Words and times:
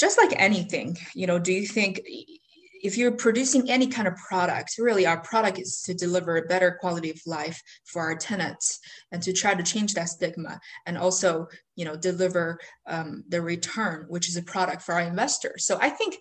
just 0.00 0.18
like 0.18 0.32
anything, 0.36 0.96
you 1.14 1.26
know, 1.26 1.38
do 1.38 1.52
you 1.52 1.66
think 1.66 2.00
if 2.82 2.96
you're 2.96 3.12
producing 3.12 3.70
any 3.70 3.86
kind 3.86 4.08
of 4.08 4.16
product, 4.16 4.76
really 4.78 5.06
our 5.06 5.20
product 5.20 5.58
is 5.58 5.82
to 5.82 5.92
deliver 5.92 6.36
a 6.36 6.46
better 6.46 6.78
quality 6.80 7.10
of 7.10 7.20
life 7.26 7.60
for 7.84 8.00
our 8.00 8.16
tenants 8.16 8.80
and 9.12 9.22
to 9.22 9.32
try 9.32 9.54
to 9.54 9.62
change 9.62 9.92
that 9.92 10.08
stigma 10.08 10.58
and 10.86 10.96
also, 10.96 11.46
you 11.76 11.84
know, 11.84 11.96
deliver 11.96 12.58
um, 12.86 13.22
the 13.28 13.42
return, 13.42 14.06
which 14.08 14.28
is 14.28 14.36
a 14.36 14.42
product 14.42 14.82
for 14.82 14.94
our 14.94 15.02
investors. 15.02 15.66
So 15.66 15.78
I 15.80 15.90
think, 15.90 16.16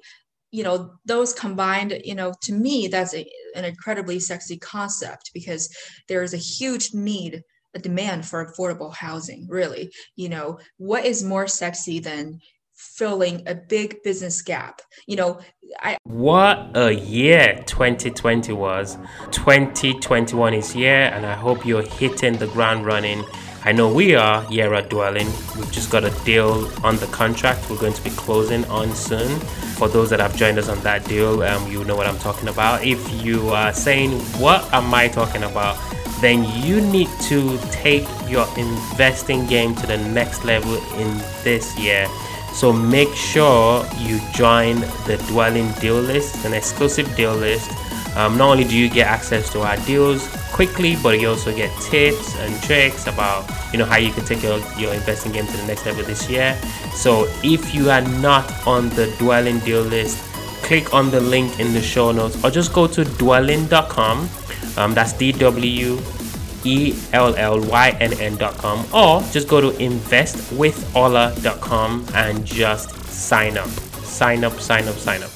you 0.51 0.63
know, 0.63 0.95
those 1.05 1.31
combined, 1.31 2.01
you 2.03 2.15
know, 2.15 2.33
to 2.41 2.53
me, 2.53 2.87
that's 2.87 3.13
a, 3.13 3.25
an 3.55 3.63
incredibly 3.63 4.19
sexy 4.19 4.57
concept 4.57 5.31
because 5.33 5.73
there 6.09 6.23
is 6.23 6.33
a 6.33 6.37
huge 6.37 6.93
need 6.93 7.43
a 7.75 7.79
demand 7.79 8.25
for 8.25 8.43
affordable 8.43 8.91
housing 8.95 9.45
really 9.47 9.91
you 10.15 10.27
know 10.27 10.57
what 10.77 11.05
is 11.05 11.23
more 11.23 11.47
sexy 11.47 11.99
than 11.99 12.39
filling 12.79 13.43
a 13.45 13.53
big 13.53 14.01
business 14.03 14.41
gap. 14.41 14.81
You 15.05 15.17
know, 15.17 15.39
I 15.81 15.97
What 16.03 16.71
a 16.75 16.91
year 16.93 17.61
2020 17.65 18.53
was. 18.53 18.97
2021 19.31 20.53
is 20.53 20.71
here 20.71 21.11
and 21.13 21.25
I 21.25 21.33
hope 21.33 21.65
you're 21.65 21.83
hitting 21.83 22.37
the 22.37 22.47
ground 22.47 22.85
running. 22.85 23.25
I 23.65 23.73
know 23.73 23.93
we 23.93 24.15
are 24.15 24.43
here 24.43 24.73
at 24.73 24.89
Dwellynn. 24.89 25.27
We've 25.57 25.71
just 25.71 25.91
got 25.91 26.05
a 26.05 26.11
deal 26.23 26.71
on 26.85 26.95
the 26.95 27.07
contract 27.07 27.69
we're 27.69 27.77
going 27.77 27.93
to 27.93 28.03
be 28.03 28.11
closing 28.11 28.63
on 28.65 28.95
soon. 28.95 29.37
For 29.77 29.89
those 29.89 30.09
that 30.11 30.21
have 30.21 30.37
joined 30.37 30.57
us 30.57 30.69
on 30.69 30.79
that 30.83 31.03
deal, 31.03 31.43
um, 31.43 31.69
you 31.69 31.83
know 31.83 31.97
what 31.97 32.07
I'm 32.07 32.19
talking 32.19 32.47
about. 32.47 32.85
If 32.85 32.99
you 33.25 33.49
are 33.49 33.73
saying, 33.73 34.11
What 34.39 34.73
am 34.73 34.93
I 34.93 35.09
talking 35.09 35.43
about? 35.43 35.77
then 36.21 36.43
you 36.61 36.81
need 36.81 37.07
to 37.21 37.57
take 37.71 38.05
your 38.27 38.45
investing 38.57 39.47
game 39.47 39.73
to 39.73 39.87
the 39.87 39.97
next 39.97 40.43
level 40.43 40.75
in 40.99 41.17
this 41.45 41.79
year 41.79 42.05
so 42.53 42.73
make 42.73 43.13
sure 43.15 43.85
you 43.97 44.19
join 44.33 44.79
the 45.07 45.17
Dwellynn 45.27 45.79
deal 45.79 45.99
list, 45.99 46.45
an 46.45 46.53
exclusive 46.53 47.15
deal 47.15 47.35
list. 47.35 47.71
Um, 48.17 48.37
not 48.37 48.51
only 48.51 48.63
do 48.63 48.77
you 48.77 48.89
get 48.89 49.07
access 49.07 49.49
to 49.53 49.61
our 49.61 49.77
deals 49.85 50.27
quickly, 50.51 50.97
but 51.01 51.19
you 51.19 51.29
also 51.29 51.55
get 51.55 51.71
tips 51.81 52.35
and 52.37 52.61
tricks 52.63 53.07
about 53.07 53.49
you 53.71 53.79
know 53.79 53.85
how 53.85 53.97
you 53.97 54.11
can 54.11 54.25
take 54.25 54.43
your, 54.43 54.59
your 54.77 54.93
investing 54.93 55.31
game 55.31 55.45
to 55.45 55.57
the 55.57 55.65
next 55.65 55.85
level 55.85 56.03
this 56.03 56.29
year. 56.29 56.59
So 56.93 57.27
if 57.43 57.73
you 57.73 57.89
are 57.89 58.01
not 58.01 58.67
on 58.67 58.89
the 58.89 59.05
Dwellynn 59.19 59.63
deal 59.63 59.83
list, 59.83 60.17
click 60.63 60.93
on 60.93 61.11
the 61.11 61.21
link 61.21 61.59
in 61.59 61.73
the 61.73 61.81
show 61.81 62.11
notes 62.11 62.43
or 62.43 62.51
just 62.51 62.73
go 62.73 62.87
to 62.87 63.03
dwellynn.com. 63.03 64.29
Um, 64.77 64.93
that's 64.93 65.13
D 65.13 65.31
W 65.31 65.97
E-L-L-Y-N-N.com 66.63 68.85
or 68.93 69.21
just 69.31 69.47
go 69.47 69.61
to 69.61 69.69
investwithola.com 69.77 72.05
and 72.13 72.45
just 72.45 72.89
sign 73.05 73.57
up. 73.57 73.69
Sign 73.69 74.43
up, 74.43 74.59
sign 74.59 74.87
up, 74.87 74.95
sign 74.95 75.23
up. 75.23 75.31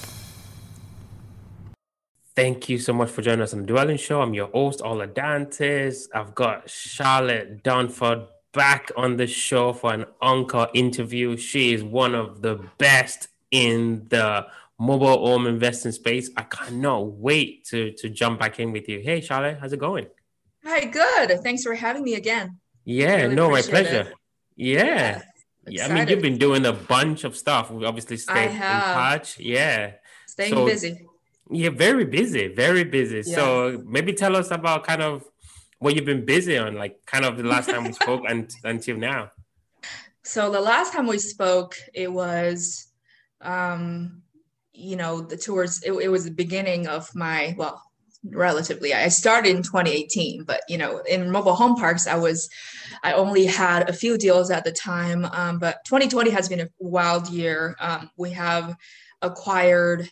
Thank 2.36 2.68
you 2.68 2.80
so 2.80 2.94
much 2.94 3.12
for 3.12 3.22
joining 3.22 3.42
us 3.42 3.54
on 3.54 3.66
the 3.66 3.72
Dwellynn 3.72 4.00
Show. 4.00 4.22
I'm 4.22 4.34
your 4.34 4.48
host, 4.48 4.82
Ola 4.84 5.06
Danner. 5.06 5.92
I've 6.16 6.34
got 6.34 6.68
Charlotte 6.68 7.64
Dunford 7.64 8.26
back 8.54 8.90
on 8.98 9.18
the 9.18 9.28
show 9.28 9.74
for 9.74 9.94
an 9.94 10.06
encore 10.20 10.70
interview. 10.74 11.38
She 11.38 11.74
is 11.74 11.84
one 11.84 12.16
of 12.16 12.42
the 12.42 12.60
best 12.80 13.28
in 13.52 14.08
the 14.10 14.48
mobile 14.80 15.26
home 15.26 15.46
investing 15.46 15.92
space. 15.92 16.32
I 16.36 16.44
cannot 16.44 17.06
wait 17.06 17.66
to, 17.66 17.92
to 17.92 18.10
jump 18.10 18.40
back 18.40 18.60
in 18.60 18.72
with 18.72 18.90
you. 18.90 19.00
Hey, 19.00 19.22
Charlotte, 19.22 19.60
how's 19.60 19.74
it 19.74 19.80
going? 19.80 20.08
Hi, 20.74 20.86
good. 20.86 21.44
Thanks 21.44 21.62
for 21.62 21.76
having 21.76 22.02
me 22.02 22.16
again. 22.16 22.58
Yeah, 22.84 23.22
really 23.22 23.36
no, 23.36 23.52
my 23.52 23.62
pleasure. 23.62 24.08
It. 24.10 24.14
Yeah. 24.56 25.22
Yeah, 25.68 25.86
I 25.86 25.94
mean, 25.94 26.08
you've 26.08 26.24
been 26.24 26.40
doing 26.40 26.66
a 26.66 26.74
bunch 26.74 27.26
of 27.26 27.38
stuff. 27.38 27.70
We 27.70 27.86
obviously 27.86 28.18
stayed 28.18 28.50
in 28.50 28.58
touch. 28.58 29.38
Yeah. 29.38 29.92
Staying 30.26 30.54
so, 30.54 30.66
busy. 30.66 31.06
Yeah, 31.52 31.70
very 31.70 32.06
busy, 32.06 32.48
very 32.48 32.84
busy. 32.86 33.22
Yeah. 33.24 33.36
So 33.36 33.84
maybe 33.86 34.14
tell 34.14 34.36
us 34.36 34.50
about 34.50 34.84
kind 34.84 35.04
of 35.04 35.24
what 35.78 35.96
you've 35.96 36.06
been 36.06 36.26
busy 36.26 36.58
on, 36.58 36.74
like 36.74 37.06
kind 37.06 37.24
of 37.24 37.38
the 37.38 37.44
last 37.44 37.70
time 37.70 37.84
we 37.84 37.94
spoke 38.04 38.24
and 38.28 38.52
until 38.64 38.98
now. 38.98 39.30
So 40.24 40.50
the 40.50 40.60
last 40.60 40.92
time 40.92 41.06
we 41.06 41.20
spoke, 41.20 41.76
it 41.94 42.12
was, 42.12 42.88
um, 43.42 44.24
you 44.74 44.96
know, 44.96 45.22
the 45.22 45.38
tours. 45.38 45.84
It, 45.84 45.92
it 45.92 46.08
was 46.08 46.26
the 46.26 46.32
beginning 46.32 46.88
of 46.88 47.14
my 47.14 47.54
well, 47.60 47.80
relatively 48.32 48.94
i 48.94 49.08
started 49.10 49.56
in 49.56 49.62
2018 49.62 50.44
but 50.44 50.62
you 50.70 50.78
know 50.78 51.00
in 51.00 51.30
mobile 51.30 51.56
home 51.56 51.76
parks 51.76 52.08
i 52.08 52.16
was 52.16 52.50
i 53.04 53.12
only 53.14 53.46
had 53.46 53.90
a 53.90 53.94
few 53.94 54.18
deals 54.18 54.50
at 54.50 54.64
the 54.64 54.72
time 54.72 55.26
um, 55.26 55.60
but 55.60 55.84
2020 55.86 56.30
has 56.30 56.48
been 56.48 56.62
a 56.62 56.70
wild 56.80 57.28
year 57.30 57.76
um, 57.80 58.10
we 58.18 58.32
have 58.32 58.76
acquired 59.22 60.10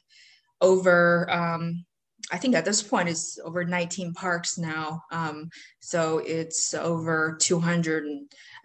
over 0.60 1.30
um, 1.32 1.86
I 2.32 2.38
think 2.38 2.56
at 2.56 2.66
this 2.66 2.82
point 2.82 3.10
it's 3.10 3.38
over 3.44 3.66
19 3.66 4.14
parks 4.14 4.58
now. 4.58 5.04
Um, 5.12 5.50
so 5.80 6.20
it's 6.20 6.74
over 6.74 7.38
200, 7.42 8.06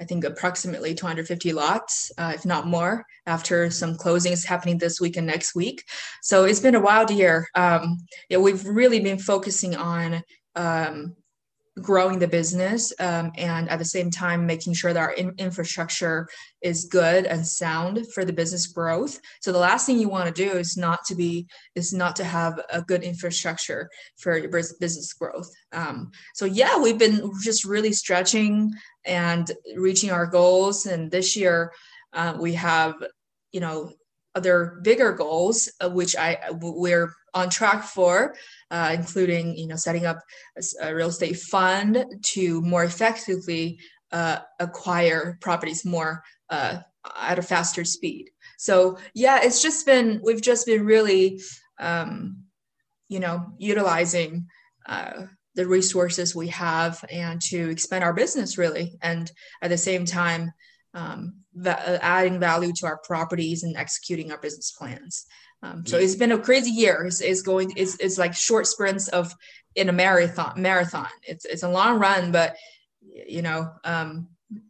I 0.00 0.04
think 0.04 0.24
approximately 0.24 0.94
250 0.94 1.52
lots, 1.52 2.10
uh, 2.18 2.32
if 2.34 2.44
not 2.44 2.66
more, 2.66 3.04
after 3.26 3.70
some 3.70 3.96
closings 3.96 4.44
happening 4.44 4.78
this 4.78 5.00
week 5.00 5.16
and 5.16 5.26
next 5.26 5.54
week. 5.54 5.84
So 6.22 6.44
it's 6.44 6.60
been 6.60 6.74
a 6.74 6.80
wild 6.80 7.10
year. 7.10 7.48
Um, 7.54 7.98
yeah, 8.28 8.38
we've 8.38 8.64
really 8.64 9.00
been 9.00 9.18
focusing 9.18 9.76
on 9.76 10.22
um, 10.54 11.16
growing 11.82 12.18
the 12.18 12.28
business 12.28 12.92
um, 13.00 13.30
and 13.36 13.68
at 13.68 13.78
the 13.78 13.84
same 13.84 14.10
time 14.10 14.46
making 14.46 14.72
sure 14.72 14.94
that 14.94 15.00
our 15.00 15.12
in- 15.12 15.34
infrastructure 15.36 16.26
is 16.62 16.86
good 16.86 17.26
and 17.26 17.46
sound 17.46 18.06
for 18.14 18.24
the 18.24 18.32
business 18.32 18.66
growth. 18.66 19.20
So 19.42 19.52
the 19.52 19.58
last 19.58 19.84
thing 19.84 19.98
you 19.98 20.08
want 20.08 20.34
to 20.34 20.44
do 20.44 20.56
is 20.56 20.76
not 20.76 21.04
to 21.06 21.14
be 21.14 21.46
is 21.74 21.92
not 21.92 22.16
to 22.16 22.24
have 22.24 22.60
a 22.70 22.80
good 22.80 23.02
infrastructure 23.02 23.90
for 24.16 24.38
your 24.38 24.48
business 24.48 25.12
growth. 25.12 25.50
Um, 25.72 26.10
so 26.34 26.46
yeah 26.46 26.78
we've 26.78 26.98
been 26.98 27.30
just 27.42 27.64
really 27.64 27.92
stretching 27.92 28.72
and 29.04 29.50
reaching 29.76 30.10
our 30.10 30.26
goals 30.26 30.86
and 30.86 31.10
this 31.10 31.36
year 31.36 31.72
uh, 32.12 32.36
we 32.40 32.54
have 32.54 32.94
you 33.52 33.60
know 33.60 33.92
other 34.34 34.80
bigger 34.82 35.12
goals 35.12 35.70
uh, 35.82 35.88
which 35.88 36.16
i 36.16 36.36
we're 36.60 37.10
on 37.36 37.50
track 37.50 37.84
for 37.84 38.34
uh, 38.70 38.90
including 38.94 39.56
you 39.56 39.66
know 39.68 39.76
setting 39.76 40.06
up 40.06 40.18
a, 40.80 40.94
real 40.94 41.08
estate 41.08 41.38
fund 41.38 42.04
to 42.22 42.60
more 42.62 42.84
effectively 42.84 43.78
uh, 44.10 44.38
acquire 44.58 45.38
properties 45.40 45.84
more 45.84 46.22
uh, 46.50 46.78
at 47.20 47.38
a 47.38 47.42
faster 47.42 47.84
speed. 47.84 48.30
So 48.58 48.98
yeah, 49.14 49.40
it's 49.42 49.62
just 49.62 49.86
been 49.86 50.20
we've 50.24 50.42
just 50.42 50.66
been 50.66 50.84
really 50.84 51.40
um, 51.78 52.44
you 53.08 53.20
know 53.20 53.52
utilizing 53.58 54.46
uh, 54.86 55.26
the 55.54 55.66
resources 55.66 56.34
we 56.34 56.48
have 56.48 57.04
and 57.10 57.40
to 57.42 57.70
expand 57.70 58.02
our 58.02 58.14
business 58.14 58.58
really, 58.58 58.96
and 59.02 59.30
at 59.62 59.70
the 59.70 59.78
same 59.78 60.04
time. 60.06 60.52
Um, 60.96 61.44
va- 61.54 62.02
adding 62.02 62.40
value 62.40 62.72
to 62.78 62.86
our 62.86 62.98
properties 63.04 63.62
and 63.64 63.76
executing 63.76 64.32
our 64.32 64.38
business 64.38 64.72
plans. 64.72 65.26
Um, 65.62 65.84
so 65.84 65.98
it's 65.98 66.14
been 66.14 66.32
a 66.32 66.38
crazy 66.38 66.70
year. 66.70 67.04
It's, 67.06 67.20
it's 67.20 67.42
going. 67.42 67.72
It's, 67.76 67.96
it's 68.00 68.18
like 68.18 68.34
short 68.34 68.66
sprints 68.66 69.08
of 69.08 69.32
in 69.74 69.90
a 69.90 69.92
marathon. 69.92 70.54
Marathon. 70.56 71.08
It's 71.22 71.44
it's 71.44 71.62
a 71.62 71.68
long 71.68 71.98
run, 71.98 72.32
but 72.32 72.56
you 73.28 73.42
know, 73.42 73.70
um, 73.84 74.28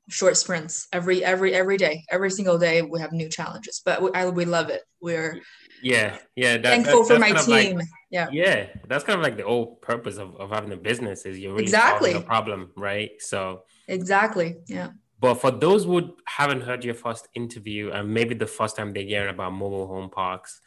short 0.08 0.36
sprints 0.36 0.88
every 0.92 1.24
every 1.24 1.54
every 1.54 1.76
day, 1.76 2.04
every 2.10 2.30
single 2.30 2.58
day. 2.58 2.82
We 2.82 3.00
have 3.00 3.12
new 3.12 3.28
challenges, 3.28 3.82
but 3.84 4.02
we, 4.02 4.10
I, 4.14 4.28
we 4.28 4.44
love 4.44 4.68
it. 4.70 4.82
We're 5.00 5.40
yeah 5.82 6.18
yeah 6.34 6.56
that, 6.56 6.62
thankful 6.62 7.04
that, 7.04 7.14
for 7.14 7.18
my 7.20 7.32
team. 7.32 7.78
Like, 7.78 7.86
yeah 8.10 8.28
yeah, 8.32 8.66
that's 8.88 9.04
kind 9.04 9.18
of 9.18 9.24
like 9.24 9.36
the 9.36 9.44
whole 9.44 9.76
purpose 9.76 10.16
of, 10.16 10.34
of 10.36 10.50
having 10.50 10.72
a 10.72 10.76
business 10.76 11.26
is 11.26 11.38
you're 11.38 11.52
really 11.52 11.64
exactly 11.64 12.12
solving 12.12 12.26
a 12.26 12.26
problem, 12.26 12.70
right? 12.76 13.10
So 13.18 13.62
exactly 13.86 14.56
yeah. 14.66 14.90
But 15.18 15.34
for 15.36 15.50
those 15.50 15.84
who 15.84 16.14
haven't 16.26 16.62
heard 16.62 16.84
your 16.84 16.94
first 16.94 17.28
interview 17.34 17.90
and 17.90 18.12
maybe 18.12 18.34
the 18.34 18.46
first 18.46 18.76
time 18.76 18.92
they're 18.92 19.02
hearing 19.02 19.34
about 19.34 19.52
mobile 19.52 19.86
home 19.86 20.10
parks, 20.10 20.60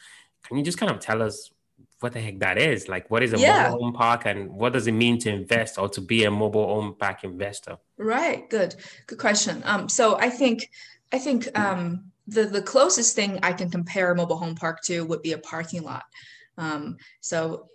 can 0.44 0.58
you 0.58 0.64
just 0.64 0.78
kind 0.78 0.92
of 0.92 1.00
tell 1.00 1.22
us 1.22 1.52
what 2.00 2.14
the 2.14 2.22
heck 2.22 2.40
that 2.40 2.58
is? 2.58 2.88
Like, 2.88 3.12
what 3.12 3.24
is 3.24 3.34
a 3.34 3.38
yeah. 3.38 3.70
mobile 3.70 3.84
home 3.84 3.94
park 3.94 4.26
and 4.26 4.52
what 4.52 4.74
does 4.74 4.88
it 4.88 4.94
mean 4.94 5.20
to 5.20 5.30
invest 5.30 5.78
or 5.78 5.90
to 5.90 6.02
be 6.02 6.24
a 6.24 6.32
mobile 6.32 6.66
home 6.66 6.96
park 6.98 7.24
investor? 7.24 7.78
Right. 7.98 8.50
Good. 8.50 8.76
Good 9.06 9.20
question. 9.20 9.62
Um, 9.66 9.90
so 9.90 10.18
I 10.18 10.30
think, 10.30 10.72
I 11.12 11.20
think 11.20 11.48
um, 11.58 12.06
the, 12.28 12.46
the 12.46 12.62
closest 12.62 13.16
thing 13.16 13.40
I 13.44 13.54
can 13.54 13.70
compare 13.70 14.12
a 14.12 14.16
mobile 14.16 14.38
home 14.38 14.56
park 14.56 14.82
to 14.84 15.02
would 15.02 15.22
be 15.22 15.34
a 15.34 15.38
parking 15.38 15.84
lot. 15.84 16.04
Um, 16.58 16.98
so 17.22 17.68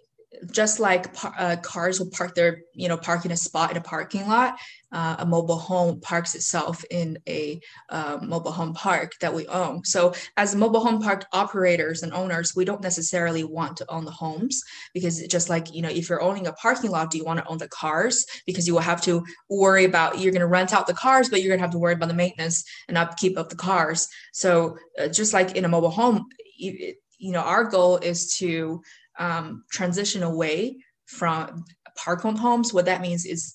just 0.50 0.80
like 0.80 1.06
uh, 1.38 1.56
cars 1.62 1.98
will 1.98 2.10
park 2.10 2.34
their, 2.34 2.62
you 2.72 2.88
know, 2.88 2.96
parking 2.96 3.32
a 3.32 3.36
spot 3.36 3.70
in 3.70 3.76
a 3.76 3.80
parking 3.80 4.26
lot, 4.26 4.58
uh, 4.92 5.16
a 5.18 5.26
mobile 5.26 5.58
home 5.58 6.00
parks 6.00 6.34
itself 6.34 6.84
in 6.90 7.18
a 7.28 7.60
uh, 7.90 8.18
mobile 8.22 8.52
home 8.52 8.74
park 8.74 9.12
that 9.20 9.32
we 9.32 9.46
own. 9.48 9.84
So, 9.84 10.14
as 10.36 10.54
mobile 10.54 10.80
home 10.80 11.00
park 11.00 11.26
operators 11.32 12.02
and 12.02 12.12
owners, 12.12 12.54
we 12.54 12.64
don't 12.64 12.82
necessarily 12.82 13.44
want 13.44 13.76
to 13.78 13.90
own 13.90 14.04
the 14.04 14.10
homes 14.10 14.62
because 14.92 15.20
just 15.26 15.48
like 15.48 15.74
you 15.74 15.82
know, 15.82 15.88
if 15.88 16.08
you're 16.08 16.22
owning 16.22 16.46
a 16.46 16.52
parking 16.52 16.90
lot, 16.90 17.10
do 17.10 17.18
you 17.18 17.24
want 17.24 17.38
to 17.40 17.46
own 17.46 17.58
the 17.58 17.68
cars? 17.68 18.24
Because 18.46 18.66
you 18.66 18.74
will 18.74 18.80
have 18.80 19.02
to 19.02 19.24
worry 19.48 19.84
about 19.84 20.18
you're 20.20 20.32
going 20.32 20.40
to 20.40 20.46
rent 20.46 20.72
out 20.72 20.86
the 20.86 20.94
cars, 20.94 21.28
but 21.28 21.40
you're 21.40 21.50
going 21.50 21.60
to 21.60 21.64
have 21.64 21.72
to 21.72 21.78
worry 21.78 21.94
about 21.94 22.08
the 22.08 22.14
maintenance 22.14 22.64
and 22.88 22.98
upkeep 22.98 23.36
of 23.36 23.48
the 23.48 23.56
cars. 23.56 24.08
So, 24.32 24.76
uh, 24.98 25.08
just 25.08 25.32
like 25.32 25.56
in 25.56 25.64
a 25.64 25.68
mobile 25.68 25.90
home, 25.90 26.26
you, 26.56 26.94
you 27.18 27.32
know 27.32 27.40
our 27.40 27.64
goal 27.64 27.96
is 27.98 28.36
to 28.36 28.82
um, 29.18 29.64
transition 29.70 30.22
away 30.22 30.78
from 31.06 31.64
park 31.96 32.24
owned 32.24 32.38
homes. 32.38 32.72
What 32.72 32.86
that 32.86 33.00
means 33.00 33.24
is 33.24 33.54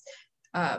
uh, 0.54 0.78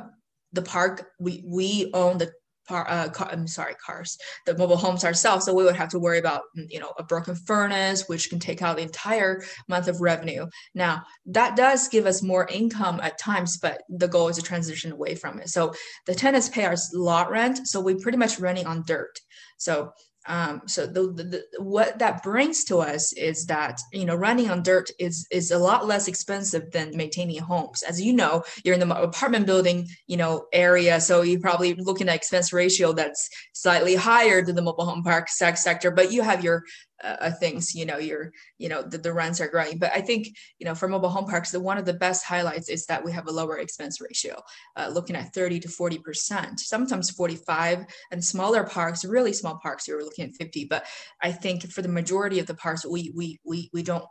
the 0.53 0.61
park 0.61 1.11
we 1.19 1.43
we 1.45 1.91
own 1.93 2.17
the 2.17 2.31
par, 2.67 2.85
uh, 2.89 3.09
car, 3.09 3.29
I'm 3.31 3.47
sorry, 3.47 3.75
cars, 3.85 4.17
the 4.45 4.57
mobile 4.57 4.77
homes 4.77 5.03
ourselves. 5.03 5.45
So 5.45 5.53
we 5.53 5.63
would 5.63 5.75
have 5.75 5.89
to 5.89 5.99
worry 5.99 6.19
about, 6.19 6.43
you 6.55 6.79
know, 6.79 6.93
a 6.97 7.03
broken 7.03 7.35
furnace, 7.35 8.07
which 8.07 8.29
can 8.29 8.39
take 8.39 8.61
out 8.61 8.77
the 8.77 8.83
entire 8.83 9.43
month 9.67 9.87
of 9.87 10.01
revenue. 10.01 10.47
Now, 10.73 11.03
that 11.27 11.55
does 11.55 11.87
give 11.87 12.05
us 12.05 12.23
more 12.23 12.47
income 12.47 12.99
at 13.01 13.19
times, 13.19 13.57
but 13.57 13.81
the 13.89 14.07
goal 14.07 14.29
is 14.29 14.37
to 14.37 14.41
transition 14.41 14.91
away 14.91 15.15
from 15.15 15.39
it. 15.39 15.49
So 15.49 15.73
the 16.05 16.15
tenants 16.15 16.49
pay 16.49 16.65
our 16.65 16.75
lot 16.93 17.29
rent. 17.29 17.67
So 17.67 17.81
we're 17.81 17.97
pretty 17.97 18.17
much 18.17 18.39
running 18.39 18.67
on 18.67 18.83
dirt. 18.85 19.19
So 19.57 19.91
um, 20.27 20.61
so 20.67 20.85
the, 20.85 21.11
the, 21.11 21.23
the, 21.23 21.43
what 21.63 21.97
that 21.97 22.21
brings 22.21 22.63
to 22.65 22.77
us 22.77 23.11
is 23.13 23.47
that 23.47 23.81
you 23.91 24.05
know 24.05 24.15
running 24.15 24.51
on 24.51 24.61
dirt 24.61 24.89
is 24.99 25.27
is 25.31 25.49
a 25.49 25.57
lot 25.57 25.87
less 25.87 26.07
expensive 26.07 26.71
than 26.71 26.95
maintaining 26.95 27.41
homes. 27.41 27.81
As 27.81 27.99
you 27.99 28.13
know, 28.13 28.43
you're 28.63 28.75
in 28.75 28.87
the 28.87 29.01
apartment 29.01 29.47
building 29.47 29.87
you 30.05 30.17
know 30.17 30.45
area, 30.53 31.01
so 31.01 31.23
you're 31.23 31.39
probably 31.39 31.73
looking 31.73 32.07
at 32.07 32.15
expense 32.15 32.53
ratio 32.53 32.93
that's 32.93 33.29
slightly 33.53 33.95
higher 33.95 34.43
than 34.43 34.55
the 34.55 34.61
mobile 34.61 34.85
home 34.85 35.03
park 35.03 35.27
sector. 35.27 35.89
But 35.89 36.11
you 36.11 36.21
have 36.21 36.43
your 36.43 36.63
uh, 37.03 37.31
things 37.39 37.75
you 37.75 37.85
know 37.85 37.97
you're 37.97 38.31
you 38.57 38.69
know 38.69 38.81
the, 38.81 38.97
the 38.97 39.13
rents 39.13 39.41
are 39.41 39.47
growing. 39.47 39.77
But 39.77 39.91
i 39.93 40.01
think 40.01 40.27
you 40.59 40.65
know 40.65 40.75
for 40.75 40.87
mobile 40.87 41.09
home 41.09 41.25
parks 41.25 41.51
the 41.51 41.59
one 41.59 41.77
of 41.77 41.85
the 41.85 41.93
best 41.93 42.25
highlights 42.25 42.69
is 42.69 42.85
that 42.87 43.03
we 43.03 43.11
have 43.11 43.27
a 43.27 43.31
lower 43.31 43.57
expense 43.59 43.99
ratio 44.01 44.41
uh, 44.75 44.89
looking 44.91 45.15
at 45.15 45.33
30 45.33 45.59
to 45.61 45.69
40 45.69 45.99
percent 45.99 46.59
sometimes 46.59 47.09
45 47.11 47.85
and 48.11 48.23
smaller 48.23 48.63
parks 48.63 49.05
really 49.05 49.33
small 49.33 49.59
parks 49.61 49.87
you're 49.87 50.03
looking 50.03 50.25
at 50.25 50.35
50 50.35 50.65
but 50.65 50.85
i 51.21 51.31
think 51.31 51.69
for 51.71 51.81
the 51.81 51.87
majority 51.87 52.39
of 52.39 52.47
the 52.47 52.55
parks 52.55 52.85
we 52.85 53.11
we 53.15 53.39
we, 53.43 53.69
we 53.73 53.83
don't 53.83 54.05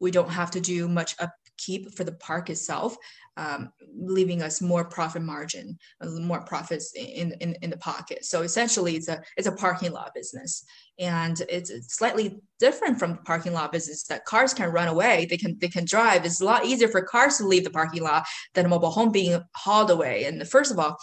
we 0.00 0.10
don't 0.10 0.30
have 0.30 0.50
to 0.52 0.60
do 0.60 0.88
much 0.88 1.14
upkeep 1.60 1.94
for 1.94 2.04
the 2.04 2.12
park 2.12 2.50
itself 2.50 2.96
um, 3.36 3.72
leaving 3.96 4.42
us 4.42 4.60
more 4.60 4.84
profit 4.84 5.22
margin, 5.22 5.78
more 6.02 6.42
profits 6.44 6.92
in, 6.94 7.32
in, 7.40 7.56
in 7.62 7.70
the 7.70 7.76
pocket. 7.76 8.24
So 8.24 8.42
essentially, 8.42 8.96
it's 8.96 9.08
a 9.08 9.22
it's 9.36 9.46
a 9.46 9.52
parking 9.52 9.92
lot 9.92 10.12
business, 10.14 10.64
and 10.98 11.40
it's, 11.48 11.70
slightly 11.88 12.40
different 12.58 12.98
from 12.98 13.12
the 13.12 13.18
parking 13.18 13.52
lot 13.52 13.72
business 13.72 14.04
that 14.04 14.24
cars 14.24 14.52
can 14.52 14.70
run 14.70 14.88
away, 14.88 15.26
they 15.30 15.36
can 15.36 15.56
they 15.60 15.68
can 15.68 15.84
drive. 15.84 16.24
It's 16.24 16.40
a 16.40 16.44
lot 16.44 16.66
easier 16.66 16.88
for 16.88 17.02
cars 17.02 17.38
to 17.38 17.46
leave 17.46 17.64
the 17.64 17.70
parking 17.70 18.02
lot 18.02 18.24
than 18.54 18.66
a 18.66 18.68
mobile 18.68 18.90
home 18.90 19.12
being 19.12 19.40
hauled 19.54 19.90
away. 19.90 20.24
And 20.24 20.46
first 20.48 20.70
of 20.70 20.78
all, 20.78 20.98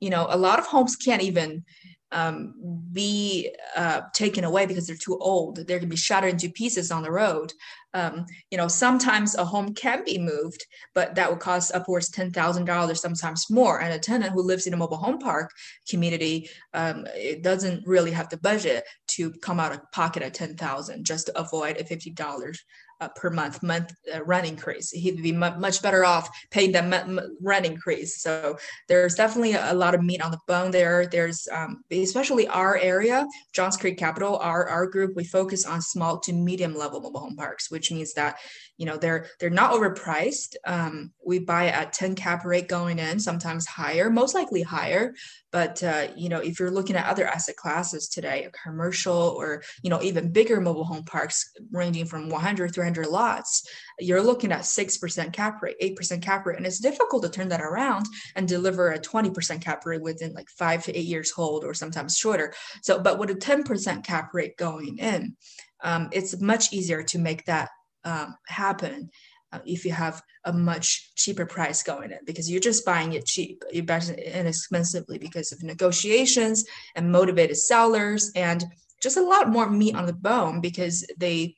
you 0.00 0.10
know, 0.10 0.26
a 0.30 0.36
lot 0.36 0.58
of 0.58 0.66
homes 0.66 0.96
can't 0.96 1.22
even 1.22 1.64
um, 2.12 2.54
be 2.92 3.50
uh, 3.76 4.02
taken 4.12 4.44
away 4.44 4.66
because 4.66 4.86
they're 4.86 4.96
too 4.96 5.18
old. 5.18 5.66
They're 5.66 5.80
to 5.80 5.86
be 5.86 5.96
shattered 5.96 6.32
into 6.32 6.50
pieces 6.50 6.90
on 6.90 7.02
the 7.02 7.10
road. 7.10 7.52
Um, 7.94 8.24
you 8.50 8.56
know, 8.56 8.68
sometimes 8.68 9.34
a 9.34 9.44
home 9.44 9.74
can 9.74 10.04
be 10.04 10.18
moved, 10.18 10.64
but 10.94 11.14
that 11.14 11.30
would 11.30 11.40
cost 11.40 11.74
upwards 11.74 12.10
ten 12.10 12.30
thousand 12.30 12.64
dollars, 12.64 13.00
sometimes 13.00 13.50
more. 13.50 13.80
And 13.82 13.92
a 13.92 13.98
tenant 13.98 14.32
who 14.32 14.42
lives 14.42 14.66
in 14.66 14.74
a 14.74 14.76
mobile 14.76 14.96
home 14.96 15.18
park 15.18 15.50
community, 15.88 16.48
um, 16.72 17.06
it 17.14 17.42
doesn't 17.42 17.86
really 17.86 18.10
have 18.12 18.28
the 18.30 18.38
budget 18.38 18.84
to 19.08 19.30
come 19.42 19.60
out 19.60 19.72
of 19.72 19.90
pocket 19.92 20.22
at 20.22 20.34
ten 20.34 20.56
thousand 20.56 21.04
just 21.04 21.26
to 21.26 21.38
avoid 21.38 21.76
a 21.76 21.84
fifty 21.84 22.10
dollars 22.10 22.64
per 23.10 23.30
month 23.30 23.62
month 23.62 23.92
uh, 24.14 24.24
rent 24.24 24.46
increase. 24.46 24.90
He'd 24.90 25.22
be 25.22 25.34
m- 25.34 25.60
much 25.60 25.82
better 25.82 26.04
off 26.04 26.28
paying 26.50 26.72
that 26.72 26.84
m- 26.84 27.36
rent 27.40 27.66
increase. 27.66 28.22
So 28.22 28.58
there's 28.88 29.14
definitely 29.14 29.54
a, 29.54 29.74
lot 29.74 29.94
of 29.94 30.02
meat 30.02 30.22
on 30.22 30.30
the 30.30 30.38
bone 30.46 30.70
there. 30.70 31.06
There's 31.06 31.48
um, 31.50 31.82
especially 31.90 32.46
our 32.48 32.76
area, 32.76 33.26
Johns 33.52 33.76
Creek 33.76 33.98
Capital, 33.98 34.38
our 34.38 34.68
our 34.68 34.86
group, 34.86 35.16
we 35.16 35.24
focus 35.24 35.66
on 35.66 35.82
small 35.82 36.18
to 36.20 36.32
medium 36.32 36.74
level 36.74 37.00
mobile 37.00 37.20
home 37.20 37.36
parks, 37.36 37.70
which 37.70 37.90
means 37.90 38.14
that 38.14 38.36
you 38.82 38.86
know 38.86 38.96
they're 38.96 39.26
they're 39.38 39.48
not 39.48 39.70
overpriced. 39.70 40.56
Um, 40.66 41.12
we 41.24 41.38
buy 41.38 41.68
at 41.68 41.92
10 41.92 42.16
cap 42.16 42.44
rate 42.44 42.66
going 42.66 42.98
in, 42.98 43.20
sometimes 43.20 43.64
higher, 43.64 44.10
most 44.10 44.34
likely 44.34 44.62
higher. 44.62 45.14
But 45.52 45.80
uh, 45.84 46.08
you 46.16 46.28
know, 46.28 46.40
if 46.40 46.58
you're 46.58 46.72
looking 46.72 46.96
at 46.96 47.06
other 47.06 47.24
asset 47.24 47.54
classes 47.54 48.08
today, 48.08 48.42
a 48.42 48.50
commercial 48.50 49.36
or 49.38 49.62
you 49.84 49.90
know 49.90 50.02
even 50.02 50.32
bigger 50.32 50.60
mobile 50.60 50.82
home 50.82 51.04
parks 51.04 51.52
ranging 51.70 52.06
from 52.06 52.28
100 52.28 52.74
300 52.74 53.06
lots, 53.06 53.64
you're 54.00 54.20
looking 54.20 54.50
at 54.50 54.66
six 54.66 54.98
percent 54.98 55.32
cap 55.32 55.62
rate, 55.62 55.76
eight 55.78 55.94
percent 55.94 56.20
cap 56.20 56.44
rate, 56.44 56.56
and 56.56 56.66
it's 56.66 56.80
difficult 56.80 57.22
to 57.22 57.28
turn 57.28 57.50
that 57.50 57.60
around 57.60 58.06
and 58.34 58.48
deliver 58.48 58.90
a 58.90 58.98
20 58.98 59.30
percent 59.30 59.62
cap 59.62 59.86
rate 59.86 60.02
within 60.02 60.32
like 60.32 60.48
five 60.50 60.82
to 60.82 60.98
eight 60.98 61.06
years 61.06 61.30
hold 61.30 61.62
or 61.62 61.72
sometimes 61.72 62.18
shorter. 62.18 62.52
So, 62.82 62.98
but 62.98 63.20
with 63.20 63.30
a 63.30 63.36
10 63.36 63.62
percent 63.62 64.04
cap 64.04 64.34
rate 64.34 64.56
going 64.56 64.98
in, 64.98 65.36
um, 65.84 66.08
it's 66.10 66.40
much 66.40 66.72
easier 66.72 67.04
to 67.04 67.18
make 67.20 67.44
that 67.44 67.68
um, 68.04 68.34
happen 68.46 69.10
uh, 69.52 69.60
if 69.66 69.84
you 69.84 69.92
have 69.92 70.22
a 70.44 70.52
much 70.52 71.14
cheaper 71.14 71.46
price 71.46 71.82
going 71.82 72.10
in 72.10 72.18
because 72.24 72.50
you're 72.50 72.60
just 72.60 72.84
buying 72.84 73.12
it 73.12 73.26
cheap. 73.26 73.62
You're 73.70 73.84
buying 73.84 74.08
it 74.08 74.18
inexpensively 74.18 75.18
because 75.18 75.52
of 75.52 75.62
negotiations 75.62 76.64
and 76.96 77.12
motivated 77.12 77.56
sellers 77.56 78.32
and 78.34 78.64
just 79.02 79.16
a 79.16 79.22
lot 79.22 79.50
more 79.50 79.68
meat 79.68 79.94
on 79.94 80.06
the 80.06 80.12
bone 80.12 80.60
because 80.60 81.06
they 81.18 81.54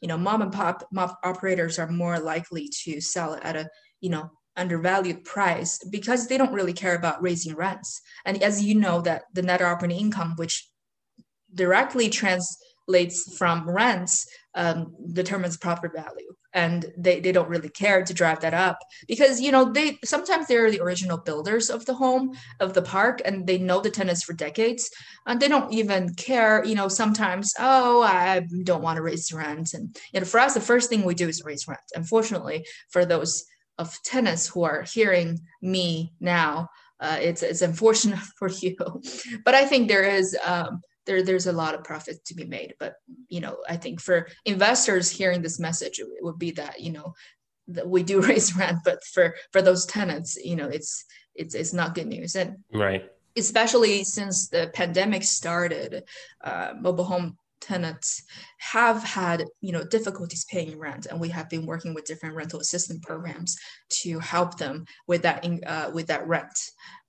you 0.00 0.08
know 0.08 0.18
mom 0.18 0.42
and 0.42 0.52
pop 0.52 0.86
mom 0.92 1.14
operators 1.24 1.78
are 1.78 1.88
more 1.88 2.18
likely 2.18 2.68
to 2.84 3.00
sell 3.00 3.34
it 3.34 3.42
at 3.42 3.56
a 3.56 3.68
you 4.00 4.10
know 4.10 4.30
undervalued 4.58 5.24
price 5.24 5.78
because 5.90 6.26
they 6.26 6.36
don't 6.36 6.52
really 6.52 6.72
care 6.72 6.96
about 6.96 7.22
raising 7.22 7.54
rents. 7.54 8.02
And 8.24 8.42
as 8.42 8.62
you 8.62 8.74
know 8.74 9.00
that 9.02 9.22
the 9.32 9.42
net 9.42 9.62
operating 9.62 9.98
income 9.98 10.34
which 10.36 10.68
directly 11.54 12.10
translates 12.10 13.36
from 13.38 13.68
rents 13.70 14.26
um, 14.58 14.92
determines 15.12 15.56
proper 15.56 15.88
value. 15.88 16.34
And 16.52 16.92
they, 16.98 17.20
they 17.20 17.30
don't 17.30 17.48
really 17.48 17.68
care 17.68 18.02
to 18.04 18.12
drive 18.12 18.40
that 18.40 18.54
up 18.54 18.78
because 19.06 19.40
you 19.40 19.52
know 19.52 19.70
they 19.70 19.98
sometimes 20.04 20.46
they're 20.46 20.70
the 20.70 20.80
original 20.80 21.18
builders 21.18 21.70
of 21.70 21.86
the 21.86 21.94
home 21.94 22.32
of 22.58 22.74
the 22.74 22.82
park 22.82 23.22
and 23.24 23.46
they 23.46 23.58
know 23.58 23.80
the 23.80 23.90
tenants 23.90 24.24
for 24.24 24.32
decades. 24.32 24.90
And 25.26 25.38
they 25.40 25.48
don't 25.48 25.72
even 25.72 26.14
care 26.14 26.64
you 26.64 26.74
know 26.74 26.88
sometimes 26.88 27.54
oh 27.58 28.02
i 28.02 28.42
don't 28.64 28.82
want 28.82 28.96
to 28.96 29.02
raise 29.02 29.32
rent. 29.32 29.74
And 29.74 29.96
you 30.12 30.20
know 30.20 30.26
for 30.26 30.40
us 30.40 30.54
the 30.54 30.60
first 30.60 30.88
thing 30.90 31.04
we 31.04 31.14
do 31.14 31.28
is 31.28 31.44
raise 31.44 31.68
rent. 31.68 31.80
Unfortunately 31.94 32.66
for 32.90 33.04
those 33.04 33.44
of 33.78 33.96
tenants 34.02 34.48
who 34.48 34.64
are 34.64 34.82
hearing 34.82 35.38
me 35.62 36.12
now 36.18 36.68
uh, 37.00 37.18
it's 37.20 37.44
it's 37.44 37.62
unfortunate 37.62 38.18
for 38.38 38.48
you. 38.48 38.76
But 39.44 39.54
i 39.54 39.64
think 39.66 39.86
there 39.86 40.02
is 40.02 40.36
um, 40.44 40.80
there 41.08 41.22
there's 41.24 41.48
a 41.48 41.52
lot 41.52 41.74
of 41.74 41.82
profit 41.82 42.24
to 42.24 42.34
be 42.34 42.44
made 42.44 42.74
but 42.78 42.94
you 43.28 43.40
know 43.40 43.56
i 43.68 43.76
think 43.76 44.00
for 44.00 44.28
investors 44.44 45.10
hearing 45.10 45.42
this 45.42 45.58
message 45.58 45.98
it 45.98 46.06
would 46.20 46.38
be 46.38 46.52
that 46.52 46.80
you 46.80 46.92
know 46.92 47.12
that 47.66 47.88
we 47.88 48.04
do 48.04 48.20
raise 48.28 48.54
rent 48.54 48.78
but 48.84 49.02
for 49.12 49.34
for 49.50 49.60
those 49.60 49.84
tenants 49.86 50.36
you 50.36 50.54
know 50.54 50.68
it's 50.68 51.04
it's 51.38 51.54
it's 51.54 51.72
not 51.72 51.94
good 51.94 52.08
news. 52.08 52.34
And 52.34 52.58
right. 52.74 53.10
especially 53.36 54.04
since 54.04 54.48
the 54.48 54.70
pandemic 54.74 55.22
started 55.22 56.04
uh, 56.44 56.74
mobile 56.78 57.04
home 57.04 57.38
tenants 57.60 58.22
have 58.58 59.02
had 59.02 59.44
you 59.60 59.72
know 59.72 59.84
difficulties 59.84 60.44
paying 60.50 60.78
rent 60.78 61.06
and 61.06 61.20
we 61.20 61.28
have 61.28 61.48
been 61.48 61.66
working 61.66 61.94
with 61.94 62.04
different 62.04 62.34
rental 62.34 62.60
assistance 62.60 63.04
programs 63.04 63.56
to 63.88 64.18
help 64.18 64.58
them 64.58 64.84
with 65.06 65.22
that 65.22 65.44
in, 65.44 65.62
uh, 65.66 65.90
with 65.92 66.06
that 66.06 66.26
rent. 66.26 66.58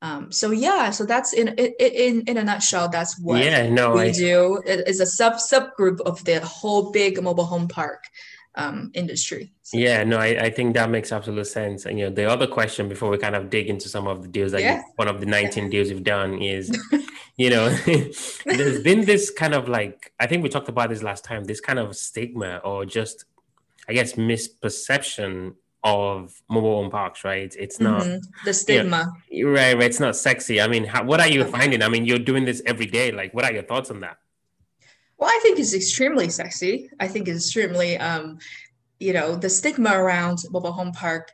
Um, 0.02 0.32
so 0.32 0.52
yeah 0.52 0.92
so 0.92 1.06
that's 1.06 1.34
in 1.34 1.50
in 1.50 2.22
in 2.22 2.38
a 2.38 2.44
nutshell 2.44 2.88
that's 2.88 3.20
what 3.20 3.44
yeah 3.44 3.70
no 3.70 3.94
we 3.94 4.02
I... 4.02 4.12
do. 4.12 4.62
It 4.66 4.88
is 4.88 5.00
a 5.00 5.06
sub 5.06 5.34
subgroup 5.34 6.00
of 6.02 6.24
the 6.24 6.40
whole 6.40 6.92
big 6.92 7.22
mobile 7.22 7.46
home 7.46 7.68
park 7.68 8.04
um, 8.56 8.92
industry. 8.94 9.52
So. 9.62 9.78
Yeah, 9.78 10.04
no, 10.04 10.18
I, 10.18 10.46
I 10.46 10.50
think 10.50 10.74
that 10.76 10.90
makes 10.90 11.12
absolute 11.12 11.48
sense. 11.48 11.86
And 11.86 12.00
you 12.00 12.06
know, 12.06 12.16
the 12.16 12.30
other 12.30 12.48
question 12.48 12.90
before 12.90 13.10
we 13.10 13.18
kind 13.18 13.36
of 13.36 13.50
dig 13.50 13.68
into 13.68 13.88
some 13.90 14.08
of 14.08 14.22
the 14.22 14.28
deals 14.28 14.52
that 14.52 14.62
yeah. 14.62 14.82
one 14.96 15.08
of 15.08 15.20
the 15.20 15.26
19 15.26 15.64
yeah. 15.64 15.70
deals 15.70 15.90
you've 15.90 16.04
done 16.04 16.42
is, 16.42 16.72
you 17.38 17.50
know, 17.50 17.70
there's 18.46 18.84
been 18.84 19.06
this 19.06 19.30
kind 19.30 19.54
of 19.54 19.70
like 19.70 20.12
I 20.20 20.28
think 20.28 20.44
we 20.44 20.50
talked 20.50 20.70
about 20.70 20.90
this 20.90 21.04
last 21.04 21.24
time, 21.24 21.44
this 21.46 21.62
kind 21.62 21.80
of 21.80 21.96
stigma 21.96 22.58
or 22.64 22.86
just 22.86 23.26
I 23.88 23.94
guess 23.94 24.14
misperception 24.14 25.56
of 25.84 26.42
mobile 26.50 26.82
home 26.82 26.92
parks, 26.92 27.24
right? 27.24 27.56
It's 27.58 27.80
not 27.80 28.02
mm-hmm. 28.02 28.18
the 28.44 28.54
stigma, 28.54 29.14
you 29.30 29.46
know, 29.46 29.52
right? 29.52 29.76
Right. 29.76 29.84
It's 29.84 30.00
not 30.00 30.16
sexy. 30.16 30.60
I 30.60 30.68
mean, 30.68 30.84
how, 30.84 31.04
what 31.04 31.20
are 31.22 31.28
you 31.28 31.46
finding? 31.46 31.82
I 31.82 31.88
mean, 31.88 32.06
you're 32.06 32.20
doing 32.20 32.46
this 32.46 32.62
every 32.66 32.86
day. 32.86 33.12
Like, 33.12 33.34
what 33.34 33.46
are 33.46 33.54
your 33.54 33.64
thoughts 33.64 33.90
on 33.90 34.02
that? 34.02 34.18
Well, 35.20 35.30
I 35.30 35.40
think 35.44 35.60
it's 35.60 35.74
extremely 35.74 36.30
sexy. 36.30 36.90
I 37.00 37.08
think 37.10 37.28
it's 37.28 37.46
extremely, 37.46 37.98
um, 37.98 38.40
you 39.00 39.12
know, 39.12 39.36
the 39.36 39.50
stigma 39.50 39.92
around 39.92 40.40
mobile 40.50 40.72
home 40.72 40.94
park 40.94 41.32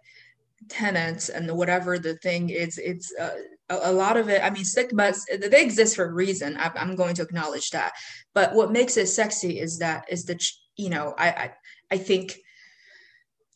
tenants 0.69 1.29
and 1.29 1.55
whatever 1.55 1.99
the 1.99 2.15
thing 2.15 2.49
is, 2.49 2.79
it's 2.79 3.13
uh, 3.19 3.35
a, 3.69 3.91
a, 3.91 3.91
lot 3.91 4.17
of 4.17 4.27
it. 4.29 4.43
I 4.43 4.49
mean, 4.49 4.65
stigmas 4.65 5.25
they 5.39 5.61
exist 5.61 5.95
for 5.95 6.05
a 6.05 6.11
reason. 6.11 6.57
I, 6.57 6.71
I'm 6.75 6.95
going 6.95 7.13
to 7.15 7.21
acknowledge 7.21 7.69
that. 7.71 7.93
But 8.33 8.55
what 8.55 8.71
makes 8.71 8.97
it 8.97 9.07
sexy 9.07 9.59
is 9.59 9.77
that 9.79 10.05
is 10.09 10.25
the 10.25 10.39
you 10.77 10.89
know 10.89 11.13
I 11.17 11.29
I, 11.29 11.53
I 11.91 11.97
think 11.97 12.39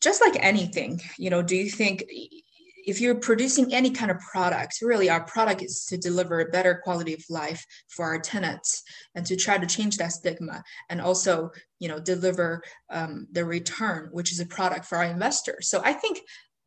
just 0.00 0.20
like 0.20 0.36
anything, 0.38 1.00
you 1.18 1.30
know, 1.30 1.42
do 1.42 1.56
you 1.56 1.68
think 1.68 2.04
if 2.90 3.00
you're 3.00 3.14
producing 3.14 3.72
any 3.72 3.90
kind 3.90 4.10
of 4.10 4.18
product, 4.18 4.78
really 4.82 5.08
our 5.08 5.22
product 5.22 5.62
is 5.62 5.84
to 5.84 5.96
deliver 5.96 6.40
a 6.40 6.50
better 6.50 6.80
quality 6.82 7.14
of 7.14 7.22
life 7.30 7.64
for 7.88 8.04
our 8.04 8.18
tenants 8.18 8.82
and 9.14 9.24
to 9.26 9.36
try 9.36 9.56
to 9.56 9.66
change 9.66 9.96
that 9.96 10.10
stigma 10.10 10.60
and 10.88 11.00
also, 11.00 11.50
you 11.78 11.88
know, 11.88 12.00
deliver 12.00 12.60
um, 12.90 13.28
the 13.30 13.44
return, 13.44 14.08
which 14.10 14.32
is 14.32 14.40
a 14.40 14.46
product 14.46 14.86
for 14.86 14.98
our 14.98 15.04
investors. 15.04 15.70
So 15.70 15.80
I 15.84 15.92
think 15.92 16.18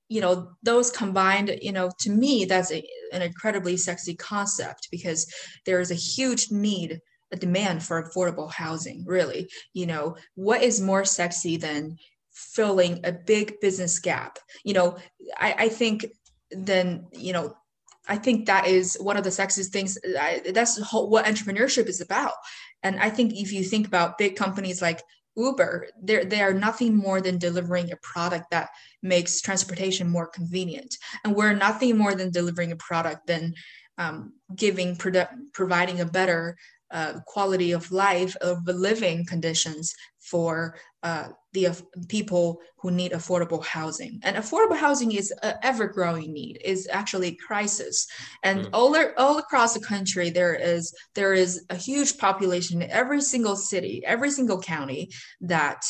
you 0.09 0.21
know 0.21 0.51
those 0.61 0.91
combined 0.91 1.57
you 1.61 1.71
know 1.71 1.89
to 1.97 2.09
me 2.11 2.45
that's 2.45 2.71
a, 2.71 2.83
an 3.13 3.21
incredibly 3.21 3.77
sexy 3.77 4.13
concept 4.15 4.89
because 4.91 5.25
there 5.65 5.79
is 5.79 5.91
a 5.91 5.95
huge 5.95 6.51
need 6.51 6.99
a 7.31 7.37
demand 7.37 7.81
for 7.81 8.03
affordable 8.03 8.51
housing 8.51 9.05
really 9.07 9.49
you 9.73 9.87
know 9.87 10.15
what 10.35 10.61
is 10.61 10.81
more 10.81 11.05
sexy 11.05 11.55
than 11.55 11.97
filling 12.33 12.99
a 13.03 13.11
big 13.11 13.59
business 13.61 13.99
gap. 13.99 14.39
You 14.63 14.73
know 14.73 14.97
i, 15.37 15.55
I 15.59 15.69
think 15.69 16.05
then 16.51 17.07
you 17.11 17.33
know 17.33 17.55
i 18.07 18.17
think 18.17 18.45
that 18.45 18.67
is 18.67 18.97
one 18.99 19.17
of 19.17 19.23
the 19.23 19.29
sexiest 19.29 19.69
things 19.69 19.97
I, 20.19 20.41
that's 20.53 20.81
whole, 20.81 21.09
what 21.09 21.25
entrepreneurship 21.25 21.87
is 21.87 22.01
about. 22.01 22.33
And 22.83 22.99
i 22.99 23.09
think 23.09 23.33
if 23.33 23.51
you 23.51 23.63
think 23.63 23.87
about 23.87 24.17
big 24.17 24.35
companies 24.35 24.81
like 24.81 25.01
uber 25.35 25.87
they 26.01 26.41
are 26.41 26.53
nothing 26.53 26.95
more 26.95 27.19
than 27.19 27.39
delivering 27.39 27.91
a 27.91 27.97
product 27.97 28.51
that 28.51 28.69
makes 29.01 29.41
transportation 29.41 30.07
more 30.07 30.27
convenient. 30.27 30.95
And 31.23 31.35
we're 31.35 31.53
nothing 31.53 31.97
more 31.97 32.13
than 32.13 32.29
delivering 32.31 32.71
a 32.71 32.75
product 32.75 33.25
than 33.25 33.55
um, 33.97 34.33
giving 34.55 34.95
produ- 34.95 35.29
providing 35.53 36.01
a 36.01 36.05
better 36.05 36.55
uh, 36.91 37.13
quality 37.25 37.71
of 37.71 37.91
life 37.91 38.35
of 38.41 38.59
living 38.67 39.25
conditions 39.25 39.95
for 40.23 40.75
uh, 41.03 41.27
the 41.51 41.67
uh, 41.67 41.73
people 42.07 42.61
who 42.77 42.89
need 42.89 43.11
affordable 43.11 43.63
housing 43.63 44.19
and 44.23 44.37
affordable 44.37 44.77
housing 44.77 45.11
is 45.11 45.31
an 45.43 45.55
ever-growing 45.63 46.31
need 46.31 46.59
is 46.63 46.87
actually 46.91 47.27
a 47.27 47.35
crisis 47.35 48.07
and 48.43 48.61
mm. 48.61 48.69
all, 48.71 48.95
all 49.17 49.37
across 49.37 49.73
the 49.73 49.85
country 49.85 50.29
there 50.29 50.55
is 50.55 50.95
there 51.13 51.33
is 51.33 51.65
a 51.69 51.75
huge 51.75 52.17
population 52.17 52.81
in 52.81 52.89
every 52.89 53.21
single 53.21 53.57
city 53.57 54.01
every 54.05 54.31
single 54.31 54.59
county 54.59 55.09
that 55.41 55.83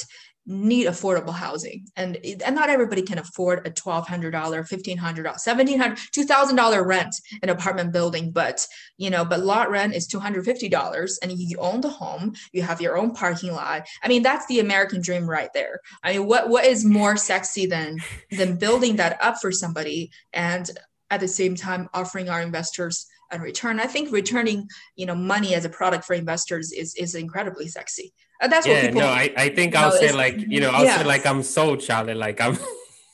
need 0.45 0.87
affordable 0.87 1.33
housing. 1.33 1.87
And 1.95 2.17
and 2.45 2.55
not 2.55 2.69
everybody 2.69 3.01
can 3.01 3.17
afford 3.17 3.65
a 3.65 3.71
$1200 3.71 4.31
$1500 4.31 4.97
$1700 4.97 6.11
$2000 6.11 6.85
rent 6.85 7.15
an 7.41 7.49
apartment 7.49 7.93
building 7.93 8.31
but 8.31 8.67
you 8.97 9.09
know 9.09 9.23
but 9.23 9.39
lot 9.39 9.69
rent 9.69 9.93
is 9.93 10.07
$250 10.07 11.17
and 11.21 11.31
you 11.31 11.57
own 11.59 11.81
the 11.81 11.89
home 11.89 12.33
you 12.51 12.61
have 12.61 12.81
your 12.81 12.97
own 12.97 13.13
parking 13.13 13.53
lot. 13.53 13.87
I 14.03 14.07
mean 14.07 14.21
that's 14.21 14.45
the 14.47 14.59
american 14.59 15.01
dream 15.01 15.29
right 15.29 15.49
there. 15.53 15.79
I 16.03 16.13
mean 16.13 16.27
what 16.27 16.49
what 16.49 16.65
is 16.65 16.83
more 16.83 17.15
sexy 17.15 17.65
than 17.65 17.99
than 18.31 18.57
building 18.57 18.97
that 18.97 19.17
up 19.21 19.37
for 19.39 19.51
somebody 19.51 20.11
and 20.33 20.69
at 21.09 21.19
the 21.19 21.27
same 21.27 21.55
time 21.55 21.87
offering 21.93 22.29
our 22.29 22.41
investors 22.41 23.05
a 23.31 23.39
return? 23.39 23.79
I 23.79 23.85
think 23.85 24.11
returning 24.11 24.67
you 24.97 25.05
know 25.05 25.15
money 25.15 25.55
as 25.55 25.63
a 25.63 25.69
product 25.69 26.03
for 26.03 26.15
investors 26.15 26.73
is 26.73 26.95
is 26.95 27.15
incredibly 27.15 27.67
sexy 27.69 28.13
that's 28.47 28.67
yeah, 28.67 28.73
what 28.73 28.81
people. 28.85 29.01
No, 29.01 29.07
I, 29.07 29.33
I 29.37 29.49
think 29.49 29.75
I'll 29.75 29.91
say 29.91 30.11
like 30.11 30.37
you 30.37 30.59
know 30.59 30.69
I'll 30.69 30.85
yeah. 30.85 30.97
say 30.97 31.03
like 31.03 31.25
I'm 31.25 31.43
sold, 31.43 31.81
charlotte 31.81 32.17
Like 32.17 32.41
I'm, 32.41 32.57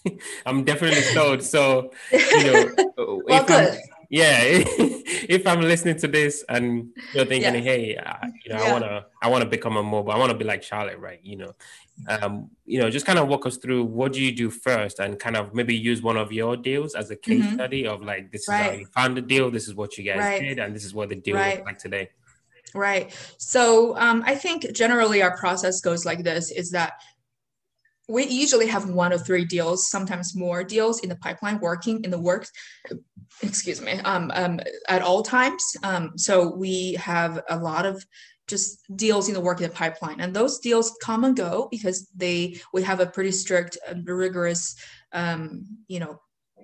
I'm 0.45 0.63
definitely 0.63 1.01
sold. 1.01 1.43
So 1.43 1.91
you 2.12 2.43
know, 2.43 2.75
well, 3.25 3.45
good. 3.45 3.74
I'm, 3.74 3.79
yeah, 4.09 4.39
if 4.43 5.45
I'm 5.45 5.62
listening 5.62 5.98
to 5.98 6.07
this 6.07 6.43
and 6.50 6.89
you're 7.13 7.25
thinking, 7.25 7.53
yeah. 7.53 7.62
hey, 7.62 7.95
uh, 7.95 8.27
you 8.43 8.53
know. 8.53 8.59
I 8.59 8.71
wanna, 8.71 9.05
I 9.21 9.29
wanna 9.29 9.45
become 9.45 9.77
a 9.77 9.83
mobile. 9.83 10.12
I 10.12 10.17
wanna 10.17 10.33
be 10.33 10.45
like 10.45 10.63
Charlotte, 10.63 10.98
right? 10.98 11.19
You 11.21 11.38
know, 11.38 11.55
um, 12.07 12.50
you 12.65 12.79
know, 12.79 12.89
just 12.89 13.05
kind 13.05 13.19
of 13.19 13.27
walk 13.27 13.45
us 13.45 13.57
through 13.57 13.83
what 13.83 14.13
do 14.13 14.21
you 14.21 14.31
do 14.31 14.50
first, 14.50 14.98
and 14.98 15.19
kind 15.19 15.38
of 15.38 15.53
maybe 15.53 15.75
use 15.75 16.01
one 16.01 16.17
of 16.17 16.31
your 16.31 16.57
deals 16.57 16.95
as 16.95 17.12
a 17.12 17.15
case 17.15 17.43
mm-hmm. 17.43 17.53
study 17.53 17.86
of 17.86 18.01
like 18.01 18.31
this 18.31 18.48
right. 18.48 18.62
is 18.62 18.67
how 18.67 18.77
you 18.79 18.86
found 18.88 19.15
the 19.15 19.21
deal, 19.21 19.51
this 19.51 19.67
is 19.67 19.75
what 19.75 19.95
you 19.95 20.03
guys 20.03 20.17
right. 20.17 20.41
did, 20.41 20.57
and 20.57 20.75
this 20.75 20.86
is 20.86 20.93
what 20.93 21.09
the 21.09 21.15
deal 21.15 21.36
right. 21.36 21.57
looks 21.57 21.67
like 21.67 21.77
today. 21.77 22.09
Right. 22.75 23.15
So 23.38 23.97
um, 23.97 24.23
I 24.25 24.35
think 24.35 24.73
generally 24.73 25.21
our 25.21 25.38
process 25.38 25.81
goes 25.81 26.05
like 26.05 26.23
this 26.23 26.51
is 26.51 26.71
that 26.71 26.93
we 28.07 28.25
usually 28.25 28.67
have 28.67 28.89
one 28.89 29.13
or 29.13 29.19
three 29.19 29.45
deals, 29.45 29.89
sometimes 29.89 30.35
more 30.35 30.63
deals 30.63 30.99
in 31.01 31.09
the 31.09 31.15
pipeline 31.15 31.59
working 31.59 32.03
in 32.03 32.09
the 32.09 32.19
works, 32.19 32.51
excuse 33.43 33.81
me, 33.81 33.93
um, 33.99 34.31
um, 34.33 34.59
at 34.88 35.03
all 35.03 35.21
times. 35.21 35.63
Um, 35.83 36.17
so 36.17 36.55
we 36.55 36.93
have 36.93 37.41
a 37.49 37.57
lot 37.57 37.85
of 37.85 38.03
just 38.47 38.83
deals 38.95 39.27
in 39.27 39.35
the 39.35 39.39
work 39.39 39.61
in 39.61 39.69
the 39.69 39.75
pipeline 39.75 40.19
and 40.19 40.35
those 40.35 40.57
deals 40.57 40.97
come 41.03 41.23
and 41.23 41.38
go 41.38 41.67
because 41.69 42.09
they 42.15 42.59
we 42.73 42.81
have 42.81 42.99
a 42.99 43.05
pretty 43.05 43.31
strict 43.31 43.77
and 43.88 44.07
rigorous 44.07 44.75
um, 45.13 45.63
you 45.88 45.99
know 45.99 46.19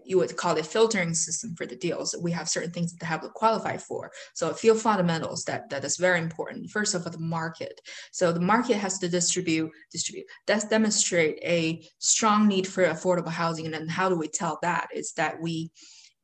you 0.06 0.18
would 0.18 0.36
call 0.38 0.56
it 0.58 0.66
filtering 0.66 1.14
system 1.14 1.56
for 1.56 1.66
the 1.66 1.76
deals. 1.76 2.16
We 2.22 2.32
have 2.32 2.50
certain 2.50 2.72
things 2.72 2.94
that 2.94 3.06
have 3.06 3.22
to 3.22 3.30
qualify 3.30 3.78
for. 3.78 4.12
So 4.34 4.50
a 4.50 4.54
few 4.54 4.76
fundamentals 4.76 5.44
that 5.46 5.70
that 5.70 5.84
is 5.84 5.98
very 5.98 6.20
important. 6.20 6.70
First 6.70 6.96
of 6.96 7.06
all, 7.06 7.12
the 7.12 7.20
market. 7.20 7.82
So 8.12 8.32
the 8.32 8.40
market 8.40 8.78
has 8.78 9.00
to 9.00 9.10
distribute, 9.10 9.72
distribute. 9.92 10.26
That's 10.48 10.68
demonstrate 10.68 11.40
a 11.44 11.88
strong 12.00 12.48
need 12.48 12.68
for 12.68 12.86
affordable 12.86 13.32
housing. 13.32 13.66
And 13.66 13.74
then 13.74 13.88
how 13.88 14.10
do 14.10 14.16
we 14.16 14.28
tell 14.28 14.60
that? 14.62 14.88
Is 14.94 15.14
that 15.14 15.42
we 15.42 15.72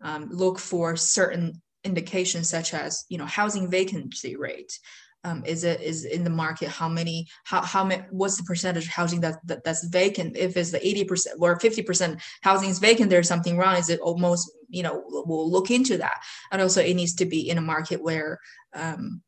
um, 0.01 0.29
look 0.31 0.59
for 0.59 0.95
certain 0.95 1.61
indications 1.83 2.47
such 2.47 2.73
as 2.73 3.05
you 3.09 3.17
know 3.17 3.25
housing 3.25 3.69
vacancy 3.69 4.35
rate 4.35 4.77
um, 5.23 5.43
is 5.45 5.63
it 5.63 5.81
is 5.81 6.05
in 6.05 6.23
the 6.23 6.29
market 6.29 6.69
how 6.69 6.89
many 6.89 7.27
how 7.43 7.61
how 7.61 7.83
many 7.83 8.03
what's 8.09 8.37
the 8.37 8.43
percentage 8.43 8.85
of 8.85 8.91
housing 8.91 9.21
that, 9.21 9.35
that 9.45 9.63
that's 9.63 9.85
vacant? 9.85 10.35
If 10.35 10.57
it's 10.57 10.71
the 10.71 10.85
80 10.85 11.03
percent 11.05 11.37
or 11.39 11.59
50 11.59 11.83
percent 11.83 12.21
housing 12.41 12.69
is 12.69 12.79
vacant 12.79 13.09
there's 13.09 13.27
something 13.27 13.57
wrong 13.57 13.77
is 13.77 13.89
it 13.89 13.99
almost 13.99 14.51
you 14.69 14.83
know 14.83 15.03
we'll 15.07 15.49
look 15.49 15.69
into 15.69 15.97
that. 15.97 16.21
And 16.51 16.61
also 16.61 16.81
it 16.81 16.95
needs 16.95 17.13
to 17.15 17.25
be 17.25 17.49
in 17.49 17.57
a 17.57 17.61
market 17.61 18.01
where 18.01 18.39
um, 18.73 19.21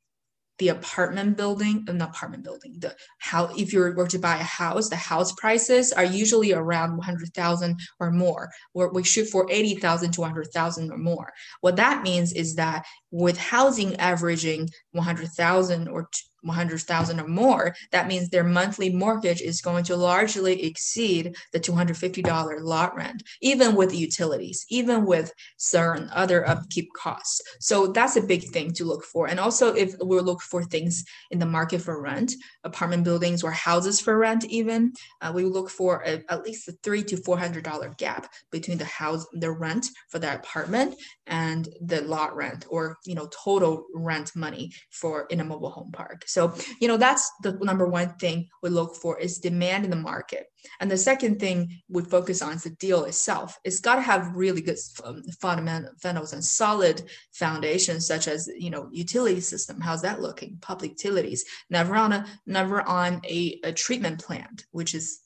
the 0.63 0.69
apartment 0.69 1.35
building 1.35 1.85
uh, 1.89 1.91
an 1.91 2.01
apartment 2.01 2.41
building 2.41 2.73
the 2.79 2.95
how 3.19 3.49
if 3.57 3.73
you 3.73 3.79
were 3.79 4.07
to 4.07 4.17
buy 4.17 4.37
a 4.37 4.43
house 4.43 4.87
the 4.87 4.95
house 4.95 5.33
prices 5.33 5.91
are 5.91 6.05
usually 6.05 6.53
around 6.53 6.95
100000 6.95 7.77
or 7.99 8.11
more 8.11 8.49
where 8.71 8.89
we 8.89 9.03
shoot 9.03 9.27
for 9.27 9.45
80000 9.49 10.13
to 10.13 10.21
100000 10.21 10.91
or 10.91 10.97
more. 10.97 11.33
What 11.61 11.75
that 11.75 12.03
means 12.03 12.31
is 12.31 12.55
that 12.55 12.85
with 13.11 13.37
housing 13.37 13.95
averaging 13.97 14.69
100000 14.91 15.87
or 15.89 16.09
100,000 16.43 17.19
or 17.19 17.27
more, 17.27 17.75
that 17.91 18.07
means 18.07 18.29
their 18.29 18.43
monthly 18.43 18.89
mortgage 18.89 19.41
is 19.41 19.61
going 19.61 19.83
to 19.85 19.95
largely 19.95 20.63
exceed 20.63 21.35
the 21.51 21.59
$250 21.59 22.61
lot 22.61 22.95
rent, 22.95 23.23
even 23.41 23.75
with 23.75 23.93
utilities, 23.93 24.65
even 24.69 25.05
with 25.05 25.33
certain 25.57 26.09
other 26.13 26.47
upkeep 26.47 26.89
costs. 26.95 27.41
So 27.59 27.87
that's 27.87 28.17
a 28.17 28.21
big 28.21 28.43
thing 28.49 28.73
to 28.73 28.85
look 28.85 29.03
for. 29.03 29.27
And 29.27 29.39
also, 29.39 29.73
if 29.73 29.95
we 30.03 30.19
look 30.19 30.41
for 30.41 30.63
things 30.63 31.03
in 31.31 31.39
the 31.39 31.45
market 31.45 31.81
for 31.81 32.01
rent, 32.01 32.33
apartment 32.63 33.03
buildings 33.03 33.43
or 33.43 33.51
houses 33.51 33.99
for 33.99 34.17
rent, 34.17 34.45
even, 34.45 34.93
uh, 35.21 35.31
we 35.33 35.45
look 35.45 35.69
for 35.69 36.03
a, 36.05 36.21
at 36.29 36.43
least 36.43 36.67
a 36.67 36.73
three 36.83 37.03
to 37.03 37.15
$400 37.15 37.97
gap 37.97 38.31
between 38.51 38.77
the 38.77 38.85
house, 38.85 39.25
the 39.33 39.51
rent 39.51 39.87
for 40.09 40.19
that 40.19 40.39
apartment 40.39 40.95
and 41.27 41.69
the 41.81 42.01
lot 42.01 42.35
rent 42.35 42.65
or, 42.69 42.97
you 43.05 43.15
know, 43.15 43.27
total 43.43 43.85
rent 43.93 44.31
money 44.35 44.71
for 44.91 45.25
in 45.29 45.39
a 45.39 45.43
mobile 45.43 45.69
home 45.69 45.91
park. 45.91 46.23
So, 46.33 46.53
you 46.81 46.87
know, 46.87 46.97
that's 46.97 47.31
the 47.43 47.53
number 47.61 47.87
one 47.87 48.09
thing 48.15 48.49
we 48.61 48.69
look 48.69 48.95
for 48.95 49.19
is 49.19 49.37
demand 49.37 49.85
in 49.85 49.91
the 49.91 49.95
market. 49.95 50.47
And 50.79 50.89
the 50.89 50.97
second 50.97 51.39
thing 51.39 51.81
we 51.89 52.03
focus 52.03 52.41
on 52.41 52.53
is 52.53 52.63
the 52.63 52.71
deal 52.71 53.03
itself. 53.05 53.59
It's 53.63 53.79
got 53.79 53.95
to 53.95 54.01
have 54.01 54.35
really 54.35 54.61
good 54.61 54.77
um, 55.03 55.23
fundamentals 55.41 56.33
and 56.33 56.43
solid 56.43 57.03
foundations, 57.33 58.07
such 58.07 58.27
as, 58.27 58.49
you 58.57 58.69
know, 58.69 58.89
utility 58.91 59.41
system. 59.41 59.79
How's 59.79 60.01
that 60.01 60.21
looking? 60.21 60.57
Public 60.61 60.91
utilities. 60.91 61.45
Never 61.69 61.95
on 61.95 62.13
a 62.13 62.25
never 62.45 62.81
on 62.81 63.21
a, 63.25 63.59
a 63.63 63.71
treatment 63.71 64.23
plant, 64.23 64.65
which 64.71 64.95
is 64.95 65.19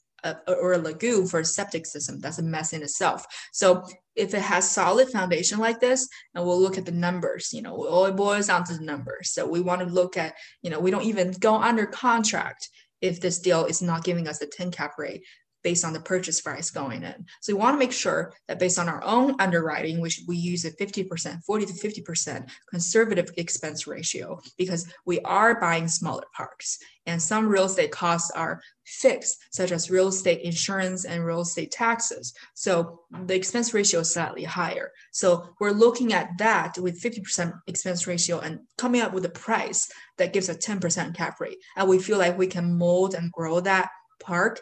or 0.48 0.74
a 0.74 0.77
lagoon 0.77 1.27
for 1.27 1.39
a 1.39 1.46
septic 1.46 1.86
system. 1.86 2.19
That's 2.19 2.39
a 2.39 2.43
mess 2.43 2.74
in 2.74 2.81
itself. 2.81 3.25
So 3.53 3.84
if 4.15 4.34
it 4.34 4.41
has 4.41 4.69
solid 4.69 5.10
foundation 5.10 5.60
like 5.60 5.79
this, 5.79 6.07
and 6.34 6.46
we'll 6.46 6.60
look 6.60 6.77
at 6.77 6.86
the 6.86 6.91
numbers, 6.91 7.53
you 7.53 7.62
know, 7.62 7.86
all 7.88 8.05
it 8.05 8.15
boils 8.15 8.48
down 8.48 8.63
to 8.65 8.74
the 8.74 8.84
numbers. 8.84 9.31
So 9.31 9.48
we 9.48 9.62
want 9.62 9.81
to 9.81 9.88
look 9.88 10.17
at, 10.17 10.36
you 10.62 10.69
know, 10.69 10.79
we 10.79 10.91
don't 10.91 11.05
even 11.05 11.31
go 11.31 11.55
under 11.55 11.86
contract 11.86 12.69
if 13.01 13.22
this 13.22 13.39
deal 13.39 13.65
is 13.65 13.81
not 13.81 14.03
giving 14.03 14.27
us 14.27 14.39
the 14.39 14.48
10 14.48 14.72
cap 14.72 14.93
rate 14.98 15.24
based 15.63 15.85
on 15.85 15.93
the 15.93 15.99
purchase 15.99 16.41
price 16.41 16.69
going 16.69 17.03
in. 17.03 17.25
So 17.41 17.53
we 17.53 17.59
want 17.59 17.73
to 17.75 17.79
make 17.79 17.91
sure 17.91 18.33
that 18.47 18.59
based 18.59 18.79
on 18.79 18.89
our 18.89 19.03
own 19.03 19.35
underwriting, 19.39 19.99
which 19.99 20.21
we 20.27 20.37
use 20.37 20.65
a 20.65 20.71
50%, 20.71 21.43
40 21.43 21.65
to 21.65 21.73
50% 21.73 22.49
conservative 22.69 23.31
expense 23.37 23.87
ratio 23.87 24.39
because 24.57 24.87
we 25.05 25.19
are 25.21 25.59
buying 25.59 25.87
smaller 25.87 26.25
parks 26.35 26.79
and 27.07 27.21
some 27.21 27.47
real 27.47 27.63
estate 27.63 27.91
costs 27.91 28.29
are 28.31 28.61
fixed, 28.85 29.37
such 29.51 29.71
as 29.71 29.89
real 29.89 30.09
estate 30.09 30.41
insurance 30.41 31.05
and 31.05 31.25
real 31.25 31.41
estate 31.41 31.71
taxes. 31.71 32.33
So 32.53 32.99
the 33.25 33.33
expense 33.33 33.73
ratio 33.73 34.01
is 34.01 34.11
slightly 34.13 34.43
higher. 34.43 34.91
So 35.11 35.49
we're 35.59 35.71
looking 35.71 36.13
at 36.13 36.37
that 36.37 36.77
with 36.77 37.01
50% 37.01 37.53
expense 37.67 38.07
ratio 38.07 38.39
and 38.39 38.59
coming 38.77 39.01
up 39.01 39.13
with 39.13 39.25
a 39.25 39.29
price 39.29 39.89
that 40.17 40.33
gives 40.33 40.49
a 40.49 40.55
10% 40.55 41.15
cap 41.15 41.39
rate. 41.39 41.57
And 41.77 41.87
we 41.87 41.97
feel 41.97 42.17
like 42.17 42.37
we 42.37 42.47
can 42.47 42.77
mold 42.77 43.15
and 43.15 43.31
grow 43.31 43.61
that 43.61 43.89
park 44.19 44.61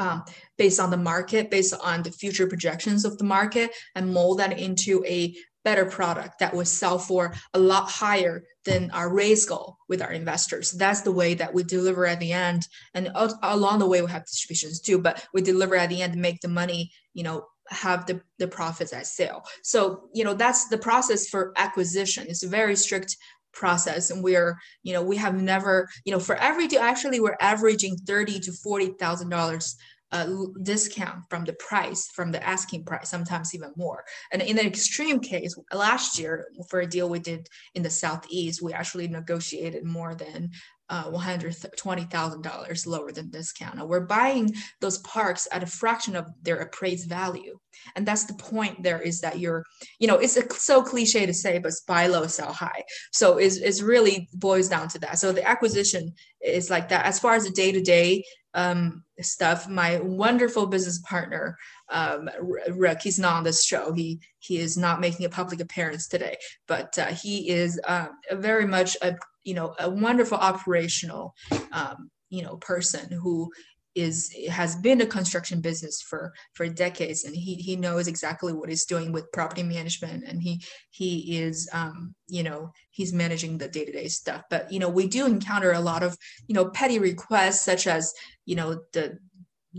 um, 0.00 0.24
based 0.58 0.80
on 0.80 0.90
the 0.90 0.96
market, 0.96 1.50
based 1.50 1.74
on 1.80 2.02
the 2.02 2.10
future 2.10 2.48
projections 2.48 3.04
of 3.04 3.18
the 3.18 3.24
market, 3.24 3.70
and 3.94 4.12
mold 4.12 4.38
that 4.40 4.58
into 4.58 5.04
a 5.06 5.36
better 5.62 5.84
product 5.84 6.38
that 6.38 6.54
would 6.54 6.66
sell 6.66 6.98
for 6.98 7.34
a 7.52 7.58
lot 7.58 7.88
higher 7.88 8.42
than 8.64 8.90
our 8.92 9.12
raise 9.12 9.44
goal 9.44 9.76
with 9.88 10.00
our 10.02 10.10
investors. 10.12 10.72
That's 10.72 11.02
the 11.02 11.12
way 11.12 11.34
that 11.34 11.52
we 11.52 11.62
deliver 11.62 12.06
at 12.06 12.18
the 12.18 12.32
end. 12.32 12.66
And 12.94 13.12
along 13.42 13.78
the 13.78 13.86
way, 13.86 14.00
we 14.00 14.10
have 14.10 14.24
distributions 14.24 14.80
too, 14.80 14.98
but 14.98 15.26
we 15.34 15.42
deliver 15.42 15.76
at 15.76 15.90
the 15.90 16.02
end 16.02 16.16
make 16.16 16.40
the 16.40 16.48
money, 16.48 16.90
you 17.12 17.22
know, 17.22 17.46
have 17.68 18.06
the, 18.06 18.20
the 18.38 18.48
profits 18.48 18.92
at 18.92 19.06
sale. 19.06 19.44
So, 19.62 20.08
you 20.14 20.24
know, 20.24 20.34
that's 20.34 20.68
the 20.68 20.78
process 20.78 21.28
for 21.28 21.52
acquisition. 21.56 22.26
It's 22.28 22.42
a 22.42 22.48
very 22.48 22.74
strict 22.74 23.16
process 23.52 24.10
and 24.10 24.22
we're 24.22 24.58
you 24.82 24.92
know 24.92 25.02
we 25.02 25.16
have 25.16 25.40
never 25.40 25.88
you 26.04 26.12
know 26.12 26.20
for 26.20 26.36
every 26.36 26.68
deal 26.68 26.80
actually 26.80 27.20
we're 27.20 27.36
averaging 27.40 27.96
30 27.96 28.40
to 28.40 28.52
40 28.52 28.94
thousand 28.98 29.28
dollars 29.28 29.76
uh, 30.12 30.26
discount 30.62 31.24
from 31.30 31.44
the 31.44 31.52
price, 31.54 32.08
from 32.08 32.32
the 32.32 32.44
asking 32.46 32.84
price, 32.84 33.08
sometimes 33.08 33.54
even 33.54 33.72
more. 33.76 34.04
And 34.32 34.42
in 34.42 34.58
an 34.58 34.66
extreme 34.66 35.20
case, 35.20 35.56
last 35.72 36.18
year 36.18 36.48
for 36.68 36.80
a 36.80 36.86
deal 36.86 37.08
we 37.08 37.20
did 37.20 37.48
in 37.74 37.82
the 37.82 37.90
southeast, 37.90 38.62
we 38.62 38.72
actually 38.72 39.08
negotiated 39.08 39.84
more 39.84 40.14
than 40.14 40.50
uh, 40.90 41.08
$120,000 41.08 42.86
lower 42.86 43.12
than 43.12 43.30
discount. 43.30 43.76
Now 43.76 43.86
we're 43.86 44.00
buying 44.00 44.52
those 44.80 44.98
parks 44.98 45.46
at 45.52 45.62
a 45.62 45.66
fraction 45.66 46.16
of 46.16 46.26
their 46.42 46.56
appraised 46.56 47.08
value. 47.08 47.58
And 47.94 48.04
that's 48.04 48.24
the 48.24 48.34
point 48.34 48.82
there 48.82 49.00
is 49.00 49.20
that 49.20 49.38
you're, 49.38 49.64
you 50.00 50.08
know, 50.08 50.16
it's 50.16 50.36
a, 50.36 50.52
so 50.52 50.82
cliche 50.82 51.24
to 51.26 51.32
say, 51.32 51.60
but 51.60 51.72
buy 51.86 52.08
low, 52.08 52.26
sell 52.26 52.52
high. 52.52 52.82
So 53.12 53.38
it's, 53.38 53.56
it's 53.56 53.80
really 53.80 54.28
boils 54.34 54.68
down 54.68 54.88
to 54.88 54.98
that. 54.98 55.20
So 55.20 55.30
the 55.30 55.48
acquisition 55.48 56.12
is 56.44 56.70
like 56.70 56.88
that. 56.88 57.06
As 57.06 57.20
far 57.20 57.34
as 57.34 57.44
the 57.44 57.50
day 57.50 57.70
to 57.70 57.80
day 57.80 58.24
um, 58.54 59.04
stuff. 59.20 59.68
My 59.68 60.00
wonderful 60.00 60.66
business 60.66 60.98
partner, 61.00 61.56
um, 61.90 62.28
Rick, 62.70 63.02
he's 63.02 63.18
not 63.18 63.36
on 63.36 63.44
this 63.44 63.64
show. 63.64 63.92
He 63.92 64.20
he 64.38 64.58
is 64.58 64.76
not 64.76 65.00
making 65.00 65.26
a 65.26 65.30
public 65.30 65.60
appearance 65.60 66.08
today, 66.08 66.36
but 66.66 66.98
uh, 66.98 67.06
he 67.06 67.48
is 67.48 67.80
uh, 67.84 68.08
very 68.32 68.66
much 68.66 68.96
a 69.02 69.16
you 69.44 69.54
know 69.54 69.74
a 69.78 69.88
wonderful 69.88 70.38
operational 70.38 71.34
um, 71.72 72.10
you 72.28 72.42
know 72.42 72.56
person 72.56 73.10
who 73.10 73.50
is 73.94 74.32
has 74.48 74.76
been 74.76 75.00
a 75.00 75.06
construction 75.06 75.60
business 75.60 76.00
for 76.00 76.32
for 76.54 76.68
decades 76.68 77.24
and 77.24 77.34
he 77.34 77.56
he 77.56 77.74
knows 77.74 78.06
exactly 78.06 78.52
what 78.52 78.68
he's 78.68 78.84
doing 78.84 79.10
with 79.10 79.32
property 79.32 79.64
management 79.64 80.24
and 80.24 80.40
he 80.40 80.62
he 80.90 81.38
is 81.38 81.68
um 81.72 82.14
you 82.28 82.42
know 82.42 82.70
he's 82.90 83.12
managing 83.12 83.56
the 83.56 83.68
day-to-day 83.68 84.08
stuff. 84.08 84.42
But 84.50 84.72
you 84.72 84.78
know 84.78 84.88
we 84.88 85.06
do 85.06 85.26
encounter 85.26 85.72
a 85.72 85.80
lot 85.80 86.02
of 86.02 86.16
you 86.46 86.54
know 86.54 86.70
petty 86.70 86.98
requests 86.98 87.64
such 87.64 87.86
as 87.86 88.12
you 88.44 88.56
know 88.56 88.80
the 88.92 89.18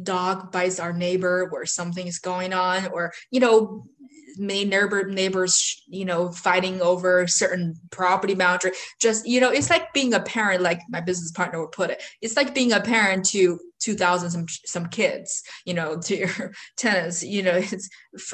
dog 0.03 0.51
bites 0.51 0.79
our 0.79 0.93
neighbor 0.93 1.47
where 1.49 1.65
something 1.65 2.07
is 2.07 2.19
going 2.19 2.53
on 2.53 2.87
or 2.87 3.11
you 3.29 3.39
know 3.39 3.85
many 4.37 4.65
neighbor 4.65 5.03
neighbors 5.07 5.83
you 5.87 6.05
know 6.05 6.31
fighting 6.31 6.81
over 6.81 7.27
certain 7.27 7.75
property 7.91 8.33
boundary. 8.33 8.71
Just 8.99 9.27
you 9.27 9.39
know 9.39 9.51
it's 9.51 9.69
like 9.69 9.93
being 9.93 10.13
a 10.13 10.19
parent 10.19 10.61
like 10.61 10.81
my 10.89 11.01
business 11.01 11.31
partner 11.31 11.59
would 11.61 11.71
put 11.71 11.89
it. 11.89 12.01
It's 12.21 12.35
like 12.35 12.53
being 12.53 12.71
a 12.71 12.81
parent 12.81 13.25
to 13.29 13.59
2000 13.79 14.29
some 14.29 14.45
some 14.65 14.85
kids 14.87 15.43
you 15.65 15.73
know 15.73 15.99
to 15.99 16.17
your 16.17 16.51
tenants. 16.77 17.23
You 17.23 17.43
know 17.43 17.55
it's 17.55 17.89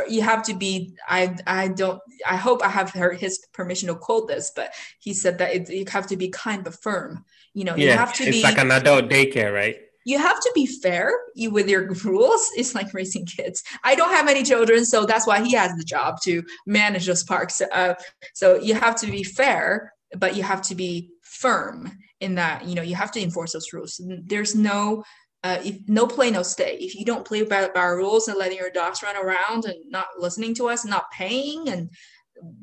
you 0.07 0.21
have 0.21 0.43
to 0.43 0.53
be 0.53 0.95
i 1.07 1.35
i 1.45 1.67
don't 1.67 2.01
i 2.27 2.35
hope 2.35 2.63
i 2.63 2.69
have 2.69 2.91
heard 2.91 3.17
his 3.17 3.39
permission 3.53 3.87
to 3.87 3.95
quote 3.95 4.27
this 4.27 4.51
but 4.55 4.73
he 4.99 5.13
said 5.13 5.37
that 5.37 5.53
it, 5.53 5.69
you 5.69 5.85
have 5.87 6.07
to 6.07 6.17
be 6.17 6.29
kind 6.29 6.63
but 6.63 6.79
firm. 6.81 7.25
You 7.53 7.63
know 7.63 7.75
yeah, 7.75 7.91
you 7.91 7.97
have 7.97 8.13
to 8.15 8.23
it's 8.23 8.37
be 8.37 8.43
like 8.43 8.57
an 8.57 8.71
adult 8.71 9.09
daycare 9.09 9.53
right 9.53 9.77
you 10.07 10.17
have 10.17 10.39
to 10.39 10.51
be 10.55 10.65
fair 10.65 11.11
with 11.35 11.67
your 11.67 11.91
rules. 12.05 12.49
It's 12.55 12.73
like 12.73 12.93
raising 12.93 13.25
kids. 13.25 13.61
I 13.83 13.93
don't 13.93 14.11
have 14.11 14.29
any 14.29 14.43
children, 14.43 14.85
so 14.85 15.05
that's 15.05 15.27
why 15.27 15.43
he 15.43 15.53
has 15.55 15.75
the 15.75 15.83
job 15.83 16.21
to 16.21 16.43
manage 16.65 17.05
those 17.07 17.25
parks. 17.25 17.61
Uh, 17.61 17.93
so 18.33 18.55
you 18.55 18.73
have 18.73 18.95
to 19.01 19.07
be 19.07 19.23
fair, 19.23 19.93
but 20.17 20.37
you 20.37 20.43
have 20.43 20.61
to 20.63 20.75
be 20.75 21.09
firm 21.23 21.91
in 22.21 22.35
that. 22.35 22.65
You 22.65 22.75
know, 22.75 22.81
you 22.81 22.95
have 22.95 23.11
to 23.11 23.21
enforce 23.21 23.51
those 23.51 23.73
rules. 23.73 24.01
There's 24.25 24.55
no 24.55 25.03
uh, 25.43 25.59
if 25.63 25.77
no 25.87 26.07
play, 26.07 26.31
no 26.31 26.41
stay. 26.41 26.77
If 26.79 26.95
you 26.95 27.05
don't 27.05 27.25
play 27.25 27.43
by, 27.43 27.67
by 27.67 27.79
our 27.79 27.97
rules 27.97 28.27
and 28.27 28.37
letting 28.37 28.57
your 28.57 28.71
dogs 28.71 29.03
run 29.03 29.15
around 29.17 29.65
and 29.65 29.75
not 29.89 30.07
listening 30.17 30.55
to 30.55 30.69
us, 30.69 30.85
not 30.85 31.11
paying 31.11 31.69
and 31.69 31.89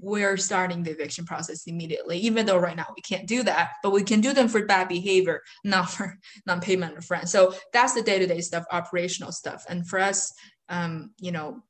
we're 0.00 0.36
starting 0.36 0.82
the 0.82 0.90
eviction 0.90 1.24
process 1.24 1.66
immediately, 1.66 2.18
even 2.18 2.46
though 2.46 2.58
right 2.58 2.76
now 2.76 2.86
we 2.94 3.02
can't 3.02 3.26
do 3.26 3.42
that, 3.42 3.72
but 3.82 3.92
we 3.92 4.02
can 4.02 4.20
do 4.20 4.32
them 4.32 4.48
for 4.48 4.64
bad 4.66 4.88
behavior, 4.88 5.42
not 5.64 5.90
for 5.90 6.18
non-payment 6.46 6.96
of 6.96 7.10
rent. 7.10 7.28
So 7.28 7.54
that's 7.72 7.94
the 7.94 8.02
day-to-day 8.02 8.40
stuff, 8.40 8.64
operational 8.70 9.32
stuff. 9.32 9.64
And 9.68 9.86
for 9.86 9.98
us, 9.98 10.32
um, 10.68 11.12
you 11.18 11.32
know, 11.32 11.62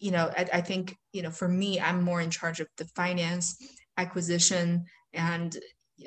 you 0.00 0.10
know, 0.10 0.30
I, 0.36 0.48
I 0.54 0.60
think, 0.60 0.96
you 1.12 1.22
know, 1.22 1.30
for 1.30 1.48
me, 1.48 1.80
I'm 1.80 2.02
more 2.02 2.20
in 2.20 2.30
charge 2.30 2.60
of 2.60 2.66
the 2.76 2.86
finance, 2.96 3.56
acquisition, 3.96 4.86
and 5.12 5.56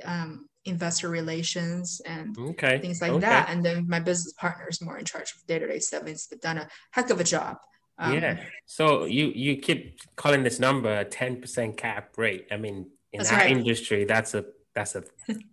um, 0.03 0.49
investor 0.65 1.09
relations 1.09 2.01
and 2.05 2.37
okay. 2.37 2.79
things 2.79 3.01
like 3.01 3.11
okay. 3.11 3.21
that. 3.21 3.49
And 3.49 3.63
then 3.63 3.87
my 3.87 3.99
business 3.99 4.33
partner 4.33 4.67
is 4.69 4.81
more 4.81 4.97
in 4.97 5.05
charge 5.05 5.31
of 5.31 5.45
day-to-day 5.47 5.79
stuff. 5.79 6.07
It's 6.07 6.27
done 6.27 6.57
a 6.57 6.67
heck 6.91 7.09
of 7.09 7.19
a 7.19 7.23
job. 7.23 7.57
Um, 7.97 8.13
yeah. 8.13 8.43
So 8.65 9.05
you 9.05 9.27
you 9.27 9.57
keep 9.57 9.99
calling 10.15 10.43
this 10.43 10.59
number 10.59 10.99
a 10.99 11.05
ten 11.05 11.41
percent 11.41 11.77
cap 11.77 12.17
rate. 12.17 12.47
I 12.51 12.57
mean, 12.57 12.87
in 13.11 13.21
our 13.21 13.31
right. 13.31 13.51
industry, 13.51 14.03
that's 14.05 14.33
a 14.33 14.45
that's 14.75 14.93
a 14.93 15.03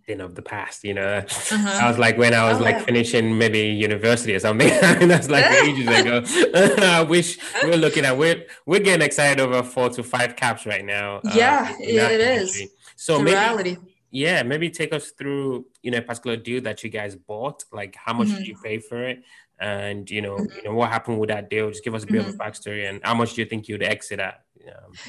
thing 0.05 0.19
of 0.19 0.35
the 0.35 0.41
past, 0.41 0.83
you 0.83 0.93
know. 0.93 1.23
Uh-huh. 1.25 1.79
I 1.81 1.87
was 1.87 1.97
like 1.97 2.17
when 2.17 2.33
I 2.33 2.49
was 2.49 2.59
oh, 2.59 2.63
like 2.63 2.75
yeah. 2.75 2.83
finishing 2.83 3.37
maybe 3.37 3.59
university 3.59 4.35
or 4.35 4.39
something. 4.39 4.67
that's 5.07 5.29
like 5.29 5.45
ages 5.45 5.87
ago. 5.87 6.21
I 6.83 7.03
wish 7.03 7.39
we're 7.63 7.77
looking 7.77 8.03
at 8.03 8.17
we're 8.17 8.45
we're 8.65 8.81
getting 8.81 9.05
excited 9.05 9.39
over 9.39 9.63
four 9.63 9.89
to 9.91 10.03
five 10.03 10.35
caps 10.35 10.65
right 10.65 10.83
now. 10.83 11.17
Uh, 11.17 11.31
yeah, 11.33 11.71
uh, 11.71 11.75
it 11.79 12.19
is. 12.19 12.69
So 12.97 13.17
maybe, 13.19 13.31
reality. 13.31 13.77
Yeah, 14.11 14.43
maybe 14.43 14.69
take 14.69 14.93
us 14.93 15.11
through 15.11 15.67
you 15.81 15.91
know 15.91 15.99
a 15.99 16.01
particular 16.01 16.35
deal 16.35 16.61
that 16.63 16.83
you 16.83 16.89
guys 16.89 17.15
bought. 17.15 17.63
Like 17.71 17.95
how 17.95 18.13
much 18.13 18.27
mm-hmm. 18.27 18.37
did 18.39 18.47
you 18.47 18.57
pay 18.61 18.79
for 18.79 19.01
it? 19.03 19.23
And 19.63 20.11
you 20.11 20.21
know, 20.21 20.35
mm-hmm. 20.35 20.57
you 20.57 20.63
know 20.63 20.73
what 20.73 20.89
happened 20.89 21.19
with 21.19 21.29
that 21.29 21.49
deal. 21.49 21.69
Just 21.69 21.83
give 21.83 21.95
us 21.95 22.03
a 22.03 22.07
bit 22.07 22.21
mm-hmm. 22.21 22.29
of 22.29 22.35
a 22.35 22.37
mm-hmm. 22.37 22.41
backstory 22.41 22.89
and 22.89 22.99
how 23.03 23.13
much 23.13 23.33
do 23.33 23.41
you 23.41 23.47
think 23.47 23.67
you'd 23.67 23.81
exit 23.81 24.19
at? 24.19 24.41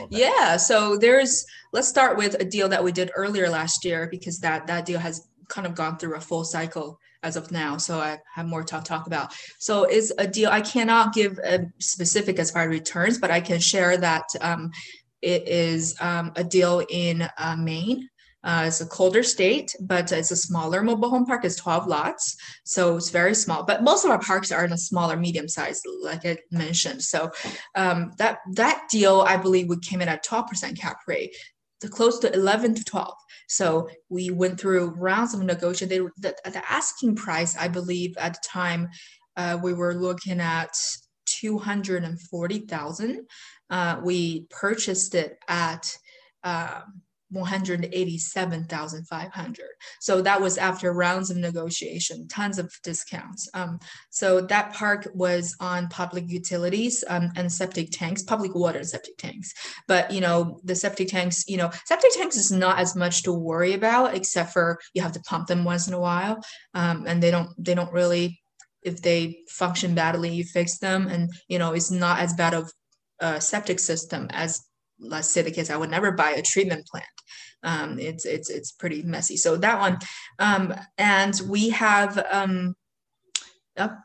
Um, 0.00 0.08
yeah, 0.10 0.56
so 0.56 0.96
there's 0.96 1.44
let's 1.72 1.88
start 1.88 2.16
with 2.16 2.34
a 2.40 2.44
deal 2.44 2.68
that 2.68 2.82
we 2.82 2.92
did 2.92 3.10
earlier 3.14 3.48
last 3.48 3.84
year 3.84 4.08
because 4.10 4.38
that 4.40 4.66
that 4.66 4.86
deal 4.86 4.98
has 4.98 5.28
kind 5.48 5.66
of 5.66 5.74
gone 5.74 5.98
through 5.98 6.16
a 6.16 6.20
full 6.20 6.44
cycle 6.44 6.98
as 7.22 7.36
of 7.36 7.50
now. 7.50 7.76
So 7.76 7.98
I 7.98 8.18
have 8.34 8.46
more 8.46 8.62
to 8.62 8.80
talk 8.80 9.06
about. 9.06 9.34
So 9.58 9.84
it's 9.84 10.12
a 10.18 10.26
deal 10.26 10.50
I 10.50 10.60
cannot 10.60 11.14
give 11.14 11.38
a 11.38 11.66
specific 11.80 12.38
as 12.38 12.50
far 12.50 12.62
as 12.62 12.68
returns, 12.68 13.18
but 13.18 13.30
I 13.30 13.40
can 13.40 13.60
share 13.60 13.96
that 13.96 14.24
um, 14.40 14.70
it 15.22 15.48
is 15.48 15.96
um, 16.00 16.32
a 16.36 16.44
deal 16.44 16.84
in 16.90 17.28
uh, 17.38 17.56
Maine. 17.58 18.08
Uh, 18.44 18.64
it's 18.66 18.82
a 18.82 18.86
colder 18.86 19.22
state, 19.22 19.74
but 19.80 20.12
it's 20.12 20.30
a 20.30 20.36
smaller 20.36 20.82
mobile 20.82 21.10
home 21.10 21.24
park. 21.24 21.44
It's 21.44 21.56
12 21.56 21.86
lots, 21.86 22.36
so 22.64 22.96
it's 22.96 23.10
very 23.10 23.34
small. 23.34 23.64
But 23.64 23.82
most 23.82 24.04
of 24.04 24.10
our 24.10 24.20
parks 24.20 24.52
are 24.52 24.64
in 24.64 24.72
a 24.72 24.78
smaller, 24.78 25.16
medium 25.16 25.48
size, 25.48 25.80
like 26.02 26.26
I 26.26 26.36
mentioned. 26.50 27.02
So 27.02 27.30
um, 27.74 28.12
that 28.18 28.38
that 28.52 28.84
deal, 28.90 29.22
I 29.22 29.38
believe, 29.38 29.68
we 29.68 29.78
came 29.78 30.02
in 30.02 30.08
at 30.08 30.24
12% 30.24 30.78
cap 30.78 30.98
rate, 31.06 31.34
close 31.90 32.18
to 32.20 32.32
11 32.34 32.74
to 32.74 32.84
12. 32.84 33.14
So 33.48 33.88
we 34.08 34.30
went 34.30 34.60
through 34.60 34.90
rounds 34.90 35.34
of 35.34 35.42
negotiation. 35.42 36.10
the, 36.18 36.36
the 36.44 36.62
asking 36.70 37.16
price, 37.16 37.56
I 37.56 37.68
believe, 37.68 38.16
at 38.18 38.34
the 38.34 38.40
time, 38.46 38.90
uh, 39.36 39.58
we 39.62 39.74
were 39.74 39.94
looking 39.94 40.40
at 40.40 40.76
240,000. 41.26 43.26
Uh, 43.70 44.00
we 44.02 44.46
purchased 44.50 45.14
it 45.14 45.38
at 45.48 45.96
um, 46.42 47.02
187,500. 47.34 49.66
So 50.00 50.22
that 50.22 50.40
was 50.40 50.56
after 50.56 50.92
rounds 50.92 51.30
of 51.30 51.36
negotiation, 51.36 52.26
tons 52.28 52.58
of 52.58 52.72
discounts. 52.82 53.48
Um, 53.54 53.78
so 54.10 54.40
that 54.40 54.72
park 54.72 55.08
was 55.12 55.54
on 55.60 55.88
public 55.88 56.24
utilities 56.28 57.04
um, 57.08 57.30
and 57.36 57.52
septic 57.52 57.90
tanks, 57.90 58.22
public 58.22 58.54
water 58.54 58.78
and 58.78 58.88
septic 58.88 59.18
tanks. 59.18 59.52
But 59.86 60.10
you 60.10 60.20
know, 60.20 60.60
the 60.64 60.74
septic 60.74 61.08
tanks, 61.08 61.44
you 61.48 61.56
know, 61.56 61.70
septic 61.84 62.12
tanks 62.14 62.36
is 62.36 62.52
not 62.52 62.78
as 62.78 62.96
much 62.96 63.22
to 63.24 63.32
worry 63.32 63.74
about, 63.74 64.14
except 64.14 64.52
for 64.52 64.78
you 64.94 65.02
have 65.02 65.12
to 65.12 65.20
pump 65.20 65.48
them 65.48 65.64
once 65.64 65.88
in 65.88 65.94
a 65.94 66.00
while, 66.00 66.42
um, 66.74 67.04
and 67.06 67.22
they 67.22 67.30
don't 67.30 67.50
they 67.58 67.74
don't 67.74 67.92
really 67.92 68.40
if 68.82 69.00
they 69.00 69.38
function 69.48 69.94
badly, 69.94 70.30
you 70.30 70.44
fix 70.44 70.78
them, 70.78 71.08
and 71.08 71.32
you 71.48 71.58
know, 71.58 71.72
it's 71.72 71.90
not 71.90 72.20
as 72.20 72.34
bad 72.34 72.54
of 72.54 72.70
a 73.20 73.40
septic 73.40 73.80
system 73.80 74.28
as 74.30 74.60
let's 74.98 75.28
say 75.28 75.42
the 75.42 75.50
case 75.50 75.70
i 75.70 75.76
would 75.76 75.90
never 75.90 76.12
buy 76.12 76.30
a 76.30 76.42
treatment 76.42 76.86
plant. 76.86 77.06
Um, 77.64 77.98
it's 77.98 78.26
it's 78.26 78.50
it's 78.50 78.72
pretty 78.72 79.02
messy. 79.02 79.36
So 79.36 79.56
that 79.56 79.80
one 79.80 79.98
um, 80.38 80.74
and 80.98 81.40
we 81.48 81.70
have 81.70 82.24
um, 82.30 82.76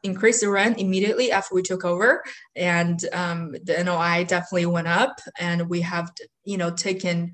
increased 0.02 0.42
the 0.42 0.50
rent 0.50 0.80
immediately 0.80 1.32
after 1.32 1.54
we 1.54 1.62
took 1.62 1.86
over 1.86 2.24
and 2.56 3.00
um, 3.14 3.54
the 3.64 3.84
noi 3.84 4.24
definitely 4.24 4.66
went 4.66 4.88
up 4.88 5.20
and 5.40 5.70
we 5.70 5.82
have 5.82 6.12
you 6.46 6.58
know 6.58 6.72
taken 6.72 7.34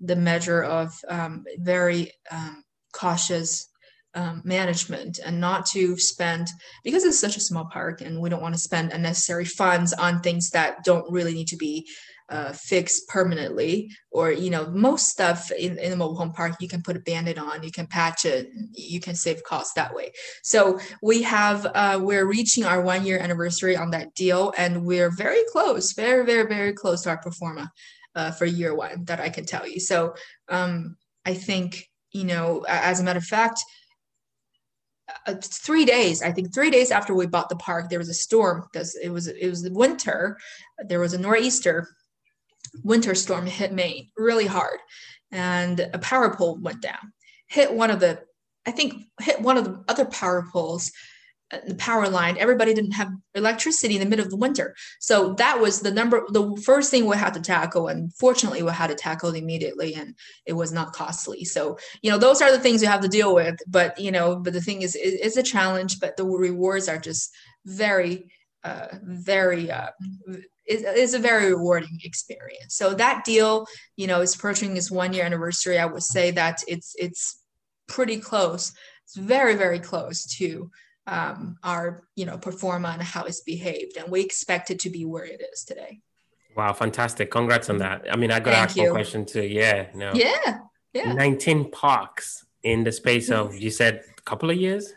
the 0.00 0.16
measure 0.16 0.62
of 0.62 0.94
um, 1.08 1.44
very 1.58 2.12
um, 2.30 2.62
cautious 2.92 3.68
um, 4.14 4.42
management 4.44 5.18
and 5.24 5.40
not 5.40 5.66
to 5.66 5.96
spend 5.98 6.48
because 6.84 7.04
it's 7.04 7.18
such 7.18 7.36
a 7.36 7.40
small 7.40 7.64
park 7.72 8.00
and 8.00 8.20
we 8.20 8.30
don't 8.30 8.42
want 8.42 8.54
to 8.54 8.60
spend 8.60 8.92
unnecessary 8.92 9.44
funds 9.44 9.92
on 9.92 10.20
things 10.20 10.50
that 10.50 10.84
don't 10.84 11.10
really 11.10 11.34
need 11.34 11.48
to 11.48 11.56
be 11.56 11.84
uh, 12.30 12.52
fixed 12.52 13.06
permanently 13.08 13.90
or 14.10 14.32
you 14.32 14.48
know 14.48 14.70
most 14.70 15.08
stuff 15.08 15.50
in, 15.50 15.78
in 15.78 15.90
the 15.90 15.96
mobile 15.96 16.16
home 16.16 16.32
park 16.32 16.54
you 16.58 16.68
can 16.68 16.82
put 16.82 16.96
a 16.96 17.00
band-aid 17.00 17.38
on 17.38 17.62
you 17.62 17.70
can 17.70 17.86
patch 17.86 18.24
it 18.24 18.48
you 18.72 18.98
can 18.98 19.14
save 19.14 19.42
costs 19.44 19.74
that 19.74 19.94
way. 19.94 20.10
So 20.42 20.78
we 21.02 21.22
have 21.22 21.66
uh, 21.74 21.98
we're 22.00 22.26
reaching 22.26 22.64
our 22.64 22.80
one 22.80 23.04
year 23.04 23.18
anniversary 23.18 23.76
on 23.76 23.90
that 23.90 24.14
deal 24.14 24.54
and 24.56 24.84
we're 24.84 25.10
very 25.10 25.42
close 25.52 25.92
very 25.92 26.24
very 26.24 26.46
very 26.46 26.72
close 26.72 27.02
to 27.02 27.10
our 27.10 27.18
pro 27.18 27.30
forma 27.30 27.70
uh, 28.14 28.30
for 28.30 28.46
year 28.46 28.74
one 28.74 29.04
that 29.04 29.20
i 29.20 29.28
can 29.28 29.44
tell 29.44 29.68
you. 29.68 29.80
So 29.80 30.14
um, 30.48 30.96
i 31.26 31.34
think 31.34 31.90
you 32.12 32.24
know 32.24 32.64
as 32.68 33.00
a 33.00 33.04
matter 33.04 33.18
of 33.18 33.24
fact 33.24 33.60
uh, 35.26 35.34
three 35.42 35.84
days 35.84 36.22
i 36.22 36.32
think 36.32 36.54
three 36.54 36.70
days 36.70 36.90
after 36.90 37.14
we 37.14 37.26
bought 37.26 37.50
the 37.50 37.56
park 37.56 37.90
there 37.90 37.98
was 37.98 38.08
a 38.08 38.14
storm 38.14 38.66
because 38.72 38.94
it 38.96 39.10
was 39.10 39.26
it 39.26 39.48
was 39.48 39.62
the 39.62 39.72
winter 39.72 40.38
there 40.86 41.00
was 41.00 41.12
a 41.12 41.18
nor'easter 41.18 41.86
winter 42.82 43.14
storm 43.14 43.46
hit 43.46 43.72
maine 43.72 44.08
really 44.16 44.46
hard 44.46 44.78
and 45.30 45.80
a 45.92 45.98
power 45.98 46.34
pole 46.34 46.58
went 46.60 46.80
down. 46.80 47.12
Hit 47.48 47.72
one 47.72 47.90
of 47.90 48.00
the 48.00 48.20
i 48.66 48.70
think 48.70 49.04
hit 49.20 49.40
one 49.40 49.58
of 49.58 49.64
the 49.64 49.84
other 49.88 50.06
power 50.06 50.46
poles 50.50 50.90
the 51.66 51.74
power 51.74 52.08
line. 52.08 52.36
Everybody 52.38 52.74
didn't 52.74 52.92
have 52.92 53.12
electricity 53.34 53.94
in 53.94 54.00
the 54.00 54.08
middle 54.08 54.24
of 54.24 54.30
the 54.30 54.36
winter. 54.36 54.74
So 55.00 55.34
that 55.34 55.60
was 55.60 55.80
the 55.80 55.90
number 55.90 56.24
the 56.30 56.56
first 56.64 56.90
thing 56.90 57.06
we 57.06 57.16
had 57.16 57.34
to 57.34 57.40
tackle 57.40 57.88
and 57.88 58.12
fortunately 58.14 58.62
we 58.62 58.70
had 58.70 58.88
to 58.88 58.94
tackle 58.94 59.34
it 59.34 59.38
immediately 59.38 59.94
and 59.94 60.14
it 60.46 60.54
was 60.54 60.72
not 60.72 60.92
costly. 60.92 61.44
So 61.44 61.78
you 62.02 62.10
know 62.10 62.18
those 62.18 62.40
are 62.42 62.50
the 62.50 62.58
things 62.58 62.82
you 62.82 62.88
have 62.88 63.02
to 63.02 63.08
deal 63.08 63.34
with 63.34 63.56
but 63.66 63.98
you 63.98 64.10
know 64.10 64.36
but 64.36 64.52
the 64.52 64.60
thing 64.60 64.82
is 64.82 64.94
it, 64.94 65.20
it's 65.22 65.36
a 65.36 65.42
challenge 65.42 66.00
but 66.00 66.16
the 66.16 66.24
rewards 66.24 66.88
are 66.88 66.98
just 66.98 67.34
very 67.66 68.26
uh, 68.64 68.88
very 69.02 69.70
uh, 69.70 69.90
is, 70.66 70.82
is 70.82 71.14
a 71.14 71.18
very 71.18 71.50
rewarding 71.54 71.98
experience. 72.02 72.74
So 72.74 72.94
that 72.94 73.24
deal 73.24 73.66
you 73.96 74.06
know 74.06 74.20
is 74.20 74.34
approaching 74.34 74.76
its 74.76 74.90
one 74.90 75.12
year 75.12 75.24
anniversary. 75.24 75.78
I 75.78 75.86
would 75.86 76.02
say 76.02 76.30
that 76.32 76.62
it's 76.66 76.94
it's 76.98 77.42
pretty 77.86 78.18
close. 78.18 78.72
It's 79.04 79.16
very 79.16 79.54
very 79.54 79.78
close 79.78 80.26
to 80.38 80.70
um, 81.06 81.58
our 81.62 82.04
you 82.16 82.26
know 82.26 82.38
pro 82.38 82.52
forma 82.52 82.88
and 82.88 83.02
how 83.02 83.24
it's 83.24 83.40
behaved. 83.40 83.96
And 83.96 84.10
we 84.10 84.20
expect 84.20 84.70
it 84.70 84.78
to 84.80 84.90
be 84.90 85.04
where 85.04 85.24
it 85.24 85.42
is 85.52 85.64
today. 85.64 86.00
Wow 86.56 86.72
fantastic. 86.72 87.30
Congrats 87.30 87.68
on 87.68 87.78
that. 87.78 88.06
I 88.10 88.16
mean 88.16 88.30
i 88.30 88.40
got 88.40 88.52
to 88.52 88.56
ask 88.56 88.76
you. 88.76 88.84
one 88.84 88.92
question 88.92 89.24
too. 89.26 89.42
Yeah 89.42 89.88
no. 89.94 90.12
Yeah 90.14 90.58
yeah. 90.92 91.12
19 91.12 91.70
parks 91.72 92.46
in 92.62 92.84
the 92.84 92.92
space 92.92 93.30
of 93.30 93.56
you 93.56 93.70
said 93.70 94.02
a 94.16 94.22
couple 94.22 94.50
of 94.50 94.56
years? 94.56 94.94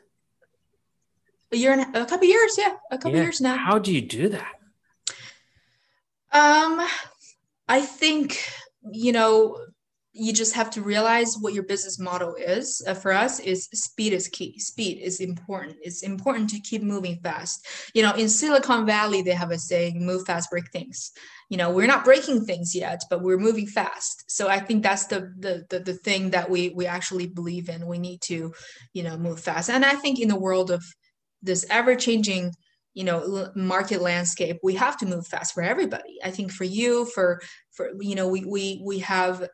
A 1.52 1.58
year 1.58 1.72
and 1.72 1.96
a, 1.96 2.04
a 2.04 2.06
couple 2.06 2.26
of 2.26 2.30
years 2.30 2.56
yeah. 2.58 2.76
A 2.92 2.98
couple 2.98 3.18
yeah. 3.18 3.24
years 3.24 3.42
now. 3.42 3.58
How 3.58 3.80
do 3.80 3.94
you 3.94 4.02
do 4.02 4.30
that 4.30 4.57
um 6.38 6.88
i 7.68 7.82
think 7.82 8.44
you 8.92 9.12
know 9.12 9.58
you 10.20 10.34
just 10.34 10.56
have 10.56 10.72
to 10.72 10.82
realize 10.82 11.38
what 11.40 11.54
your 11.54 11.64
business 11.64 12.00
model 12.00 12.34
is 12.36 12.84
uh, 12.88 12.94
for 12.94 13.12
us 13.12 13.40
is 13.40 13.66
speed 13.72 14.14
is 14.14 14.28
key. 14.28 14.58
Speed 14.58 15.00
is 15.00 15.20
important. 15.20 15.78
It's 15.84 16.02
important 16.02 16.50
to 16.50 16.60
keep 16.60 16.82
moving 16.82 17.20
fast. 17.22 17.68
You 17.94 18.02
know 18.02 18.14
in 18.14 18.28
silicon 18.28 18.86
valley 18.86 19.22
they 19.22 19.32
have 19.32 19.52
a 19.52 19.60
saying 19.60 20.04
move 20.04 20.26
fast 20.26 20.50
break 20.50 20.72
things. 20.72 21.12
You 21.50 21.58
know 21.58 21.70
we're 21.70 21.88
not 21.88 22.04
breaking 22.04 22.46
things 22.46 22.76
yet 22.76 23.02
but 23.10 23.22
we're 23.22 23.38
moving 23.38 23.68
fast. 23.68 24.24
So 24.28 24.48
i 24.48 24.60
think 24.60 24.82
that's 24.82 25.06
the 25.06 25.20
the 25.38 25.66
the, 25.70 25.80
the 25.80 25.94
thing 25.94 26.32
that 26.32 26.50
we 26.50 26.70
we 26.70 26.88
actually 26.88 27.28
believe 27.28 27.70
in. 27.70 27.86
We 27.86 28.00
need 28.00 28.22
to 28.22 28.54
you 28.94 29.04
know 29.04 29.18
move 29.18 29.40
fast. 29.40 29.70
And 29.70 29.86
i 29.86 29.94
think 29.94 30.20
in 30.20 30.30
the 30.30 30.40
world 30.40 30.72
of 30.72 30.84
this 31.44 31.66
ever 31.70 31.96
changing 31.96 32.54
you 32.98 33.04
know 33.04 33.52
market 33.54 34.02
landscape 34.02 34.58
we 34.64 34.74
have 34.74 34.98
to 34.98 35.06
move 35.06 35.28
fast 35.28 35.54
for 35.54 35.62
everybody. 35.62 36.18
I 36.24 36.32
think 36.32 36.52
for 36.52 36.64
you 36.64 37.06
for 37.06 37.40
for 37.72 37.92
you 38.00 38.16
know 38.16 38.28
we 38.28 38.44
we 38.44 38.82
we 38.84 38.98
have 39.00 39.48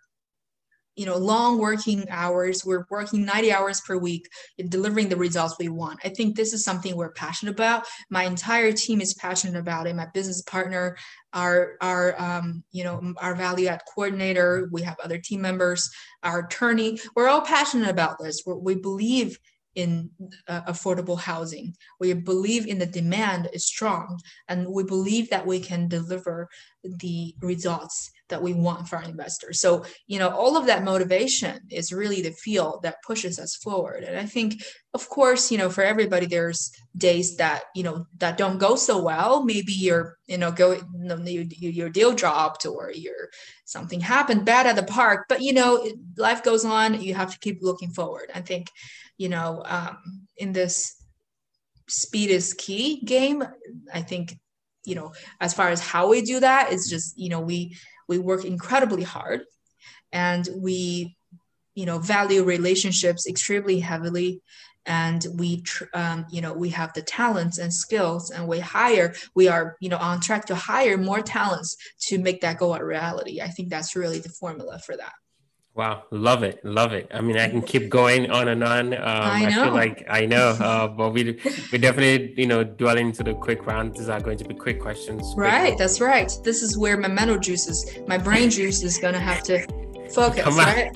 you 0.96 1.06
know 1.06 1.18
long 1.18 1.58
working 1.58 2.06
hours. 2.10 2.64
We're 2.66 2.86
working 2.90 3.26
90 3.26 3.52
hours 3.52 3.82
per 3.82 3.98
week 3.98 4.30
in 4.58 4.70
delivering 4.70 5.10
the 5.10 5.18
results 5.18 5.56
we 5.60 5.68
want. 5.68 6.00
I 6.06 6.10
think 6.10 6.38
this 6.38 6.54
is 6.54 6.64
something 6.64 6.96
we're 6.96 7.12
passionate 7.12 7.52
about. 7.52 7.86
My 8.10 8.24
entire 8.24 8.72
team 8.72 9.02
is 9.02 9.14
passionate 9.14 9.60
about 9.60 9.88
it. 9.88 9.96
My 9.98 10.08
business 10.14 10.42
partner 10.44 10.96
our 11.34 11.74
our 11.82 12.16
um, 12.22 12.64
you 12.72 12.86
know 12.86 13.14
our 13.18 13.36
value 13.36 13.68
add 13.68 13.82
coordinator 13.94 14.70
we 14.72 14.84
have 14.84 14.98
other 15.04 15.18
team 15.18 15.42
members 15.42 15.92
our 16.24 16.46
attorney. 16.46 16.98
We're 17.14 17.28
all 17.28 17.42
passionate 17.42 17.90
about 17.90 18.20
this. 18.20 18.44
We're, 18.46 18.56
we 18.56 18.76
believe 18.76 19.38
in 19.76 20.10
uh, 20.48 20.62
affordable 20.64 21.20
housing. 21.20 21.76
We 22.00 22.14
believe 22.14 22.68
in 22.68 22.80
the 22.80 22.86
demand 22.86 23.50
is 23.54 23.66
strong, 23.66 24.20
and 24.48 24.68
we 24.68 24.84
believe 24.84 25.30
that 25.30 25.46
we 25.46 25.60
can 25.60 25.88
deliver 25.88 26.50
the 26.84 27.36
results 27.42 28.12
that 28.34 28.42
we 28.42 28.54
want 28.54 28.88
for 28.88 28.98
our 28.98 29.04
investors. 29.04 29.62
So, 29.62 29.86
you 30.08 30.20
know, 30.20 30.30
all 30.30 30.58
of 30.58 30.66
that 30.66 30.84
motivation 30.84 31.60
is 31.70 31.94
really 31.94 32.22
the 32.22 32.32
fuel 32.32 32.80
that 32.84 33.04
pushes 33.06 33.40
us 33.40 33.56
forward. 33.56 34.04
And 34.04 34.18
I 34.18 34.26
think, 34.26 34.62
of 34.94 35.08
course, 35.08 35.52
you 35.52 35.58
know, 35.58 35.70
for 35.70 35.84
everybody, 35.84 36.26
there's 36.26 36.72
days 36.98 37.38
that 37.38 37.64
you 37.76 37.84
know 37.84 38.06
that 38.18 38.38
don't 38.38 38.58
go 38.58 38.76
so 38.76 39.02
well. 39.02 39.44
Maybe 39.46 39.74
you're, 39.74 40.18
you 40.28 40.38
know, 40.38 40.52
go, 40.52 40.74
you 40.74 40.84
know, 41.10 41.18
your, 41.18 41.46
your 41.50 41.90
deal 41.90 42.14
dropped 42.14 42.66
or 42.66 42.92
your 42.92 43.30
something 43.66 44.02
happened 44.02 44.46
bad 44.46 44.68
at 44.68 44.76
the 44.76 44.84
park. 44.84 45.26
But 45.30 45.42
you 45.42 45.54
know, 45.54 45.88
life 46.18 46.44
goes 46.44 46.66
on. 46.66 47.02
You 47.02 47.14
have 47.14 47.32
to 47.32 47.40
keep 47.40 47.60
looking 47.62 47.92
forward. 47.92 48.32
I 48.36 48.42
think 48.42 48.68
you 49.18 49.30
know, 49.30 49.64
um, 49.66 50.26
in 50.38 50.54
this 50.54 50.96
speed 51.88 52.30
is 52.30 52.54
key 52.54 53.02
game, 53.06 53.44
I 53.94 54.02
think, 54.02 54.38
you 54.86 54.96
know, 54.96 55.14
as 55.40 55.54
far 55.54 55.70
as 55.70 55.80
how 55.80 56.10
we 56.10 56.22
do 56.22 56.40
that 56.40 56.72
is 56.72 56.90
just, 56.90 57.18
you 57.18 57.30
know, 57.30 57.40
we 57.40 57.78
we 58.08 58.18
work 58.18 58.46
incredibly 58.46 59.04
hard 59.04 59.44
and 60.12 60.48
we, 60.56 61.16
you 61.76 61.86
know, 61.86 62.00
value 62.00 62.44
relationships 62.44 63.28
extremely 63.28 63.80
heavily. 63.80 64.42
And 64.86 65.26
we 65.38 65.64
um, 65.94 66.26
you 66.30 66.42
know 66.42 66.52
we 66.52 66.68
have 66.72 66.92
the 66.92 67.02
talents 67.02 67.58
and 67.58 67.74
skills 67.74 68.32
and 68.32 68.50
we 68.50 68.60
hire 68.60 69.16
we 69.34 69.48
are 69.48 69.78
you 69.80 69.88
know 69.88 69.96
on 69.98 70.20
track 70.20 70.46
to 70.48 70.56
hire 70.56 70.98
more 70.98 71.22
talents 71.22 71.78
to 72.10 72.18
make 72.18 72.42
that 72.42 72.58
go 72.58 72.74
a 72.74 72.84
reality. 72.84 73.40
I 73.40 73.48
think 73.48 73.70
that's 73.70 73.96
really 73.96 74.20
the 74.20 74.28
formula 74.28 74.80
for 74.80 74.98
that 74.98 75.14
Wow, 75.76 76.04
love 76.12 76.44
it, 76.44 76.64
love 76.64 76.94
it. 76.94 77.10
I 77.12 77.22
mean, 77.22 77.36
I 77.36 77.50
can 77.50 77.64
keep 77.64 77.90
going 77.90 78.30
on 78.30 78.48
and 78.48 78.64
on. 78.64 78.94
Um, 78.94 79.02
I, 79.04 79.50
know. 79.50 79.62
I 79.62 79.66
feel 79.66 79.74
like 79.74 80.06
I 80.08 80.26
know, 80.28 80.50
uh, 80.50 80.88
but 80.88 81.14
we 81.14 81.40
we 81.72 81.80
definitely 81.80 82.36
you 82.38 82.46
know 82.46 82.64
dwelling 82.64 83.08
into 83.08 83.24
the 83.24 83.34
quick 83.34 83.66
round. 83.66 83.96
These 83.96 84.08
are 84.08 84.22
going 84.22 84.38
to 84.38 84.46
be 84.46 84.54
quick 84.54 84.80
questions. 84.80 85.34
Right, 85.36 85.76
that's 85.76 86.00
right. 86.00 86.32
This 86.44 86.62
is 86.62 86.78
where 86.78 86.96
my 86.98 87.08
mental 87.08 87.40
juices, 87.40 87.98
my 88.08 88.20
brain 88.20 88.52
juice 88.52 88.84
is 88.84 89.00
going 89.00 89.16
to 89.16 89.20
have 89.20 89.42
to 89.44 89.66
focus. 90.12 90.46
Right, 90.56 90.96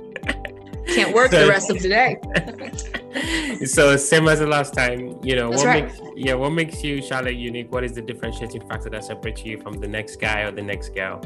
can't 0.86 1.14
work 1.16 1.32
so, 1.32 1.44
the 1.44 1.50
rest 1.50 1.72
of 1.72 1.82
the 1.82 1.90
day. 1.90 3.66
so 3.66 3.98
same 3.98 4.28
as 4.28 4.40
the 4.40 4.48
last 4.48 4.76
time, 4.76 5.20
you 5.24 5.36
know, 5.36 5.50
that's 5.50 5.64
what 5.64 5.70
right. 5.70 5.86
makes 5.86 6.00
yeah, 6.16 6.36
what 6.36 6.52
makes 6.52 6.84
you 6.84 7.02
Charlotte 7.02 7.36
unique? 7.36 7.72
What 7.72 7.84
is 7.84 7.94
the 7.94 8.02
differentiating 8.04 8.68
factor 8.68 8.92
that 8.92 9.04
separates 9.04 9.44
you 9.44 9.60
from 9.60 9.80
the 9.80 9.88
next 9.88 10.18
guy 10.18 10.42
or 10.42 10.52
the 10.52 10.62
next 10.62 10.90
gal? 10.90 11.22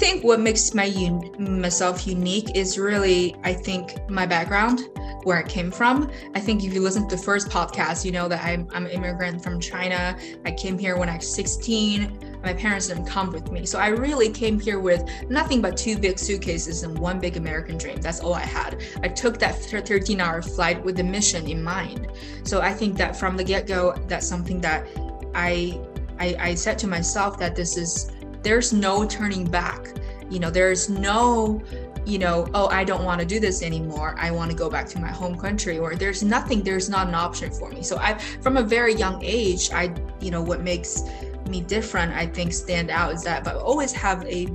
I 0.00 0.02
think 0.02 0.24
what 0.24 0.40
makes 0.40 0.72
my 0.72 0.86
un- 0.86 1.60
myself 1.60 2.06
unique 2.06 2.56
is 2.56 2.78
really, 2.78 3.36
I 3.44 3.52
think, 3.52 3.98
my 4.08 4.24
background, 4.24 4.88
where 5.24 5.36
I 5.36 5.42
came 5.42 5.70
from. 5.70 6.10
I 6.34 6.40
think 6.40 6.64
if 6.64 6.72
you 6.72 6.80
listen 6.80 7.06
to 7.06 7.16
the 7.16 7.22
first 7.22 7.50
podcast, 7.50 8.02
you 8.06 8.10
know 8.10 8.26
that 8.26 8.42
I'm, 8.42 8.66
I'm 8.72 8.86
an 8.86 8.92
immigrant 8.92 9.44
from 9.44 9.60
China. 9.60 10.16
I 10.46 10.52
came 10.52 10.78
here 10.78 10.96
when 10.96 11.10
I 11.10 11.16
was 11.16 11.30
16. 11.30 12.40
My 12.42 12.54
parents 12.54 12.86
didn't 12.88 13.04
come 13.04 13.30
with 13.30 13.52
me. 13.52 13.66
So 13.66 13.78
I 13.78 13.88
really 13.88 14.30
came 14.30 14.58
here 14.58 14.80
with 14.80 15.04
nothing 15.28 15.60
but 15.60 15.76
two 15.76 15.98
big 15.98 16.18
suitcases 16.18 16.82
and 16.82 16.98
one 16.98 17.20
big 17.20 17.36
American 17.36 17.76
dream. 17.76 18.00
That's 18.00 18.20
all 18.20 18.32
I 18.32 18.46
had. 18.46 18.82
I 19.02 19.08
took 19.08 19.38
that 19.40 19.54
13 19.54 20.18
hour 20.18 20.40
flight 20.40 20.82
with 20.82 20.98
a 21.00 21.04
mission 21.04 21.46
in 21.46 21.62
mind. 21.62 22.08
So 22.44 22.62
I 22.62 22.72
think 22.72 22.96
that 22.96 23.16
from 23.16 23.36
the 23.36 23.44
get 23.44 23.66
go, 23.66 23.94
that's 24.08 24.26
something 24.26 24.62
that 24.62 24.86
I, 25.34 25.78
I, 26.18 26.36
I 26.38 26.54
said 26.54 26.78
to 26.78 26.86
myself 26.86 27.38
that 27.38 27.54
this 27.54 27.76
is 27.76 28.10
there's 28.42 28.72
no 28.72 29.06
turning 29.06 29.44
back. 29.44 29.88
You 30.30 30.38
know, 30.38 30.50
there's 30.50 30.88
no, 30.88 31.60
you 32.06 32.18
know, 32.18 32.48
oh, 32.54 32.68
I 32.68 32.84
don't 32.84 33.04
want 33.04 33.20
to 33.20 33.26
do 33.26 33.40
this 33.40 33.62
anymore. 33.62 34.14
I 34.18 34.30
want 34.30 34.50
to 34.50 34.56
go 34.56 34.70
back 34.70 34.86
to 34.90 35.00
my 35.00 35.08
home 35.08 35.36
country, 35.36 35.78
or 35.78 35.96
there's 35.96 36.22
nothing, 36.22 36.62
there's 36.62 36.88
not 36.88 37.08
an 37.08 37.14
option 37.14 37.50
for 37.50 37.70
me. 37.70 37.82
So 37.82 37.98
I, 37.98 38.16
from 38.40 38.56
a 38.56 38.62
very 38.62 38.94
young 38.94 39.22
age, 39.24 39.70
I, 39.72 39.94
you 40.20 40.30
know, 40.30 40.42
what 40.42 40.62
makes 40.62 41.02
me 41.48 41.60
different, 41.60 42.12
I 42.12 42.26
think, 42.26 42.52
stand 42.52 42.90
out 42.90 43.12
is 43.12 43.24
that 43.24 43.46
I 43.46 43.54
always 43.54 43.92
have 43.92 44.24
a 44.26 44.46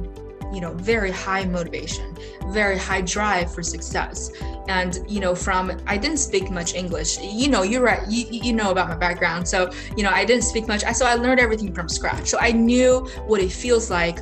you 0.54 0.62
know 0.62 0.74
very 0.74 1.12
high 1.12 1.46
motivation 1.46 2.16
very 2.48 2.78
high 2.78 3.02
drive 3.02 3.54
for 3.54 3.64
success. 3.64 4.32
And 4.68 5.00
you 5.08 5.20
know 5.20 5.36
from 5.36 5.80
i 5.88 5.98
didn't 5.98 6.18
speak 6.18 6.50
much 6.50 6.74
english. 6.74 7.20
You 7.22 7.50
know 7.50 7.64
you're 7.64 7.84
right 7.84 8.08
you, 8.08 8.26
you 8.30 8.54
know 8.54 8.72
about 8.72 8.90
my 8.90 8.96
background. 8.96 9.48
So 9.48 9.72
you 9.96 10.04
know 10.04 10.10
i 10.10 10.26
didn't 10.26 10.44
speak 10.44 10.68
much. 10.68 10.84
So 10.94 11.06
i 11.06 11.16
learned 11.16 11.40
everything 11.40 11.74
from 11.74 11.88
scratch. 11.90 12.28
So 12.28 12.40
i 12.40 12.52
knew 12.52 13.08
what 13.28 13.42
it 13.42 13.52
feels 13.52 13.90
like 13.90 14.20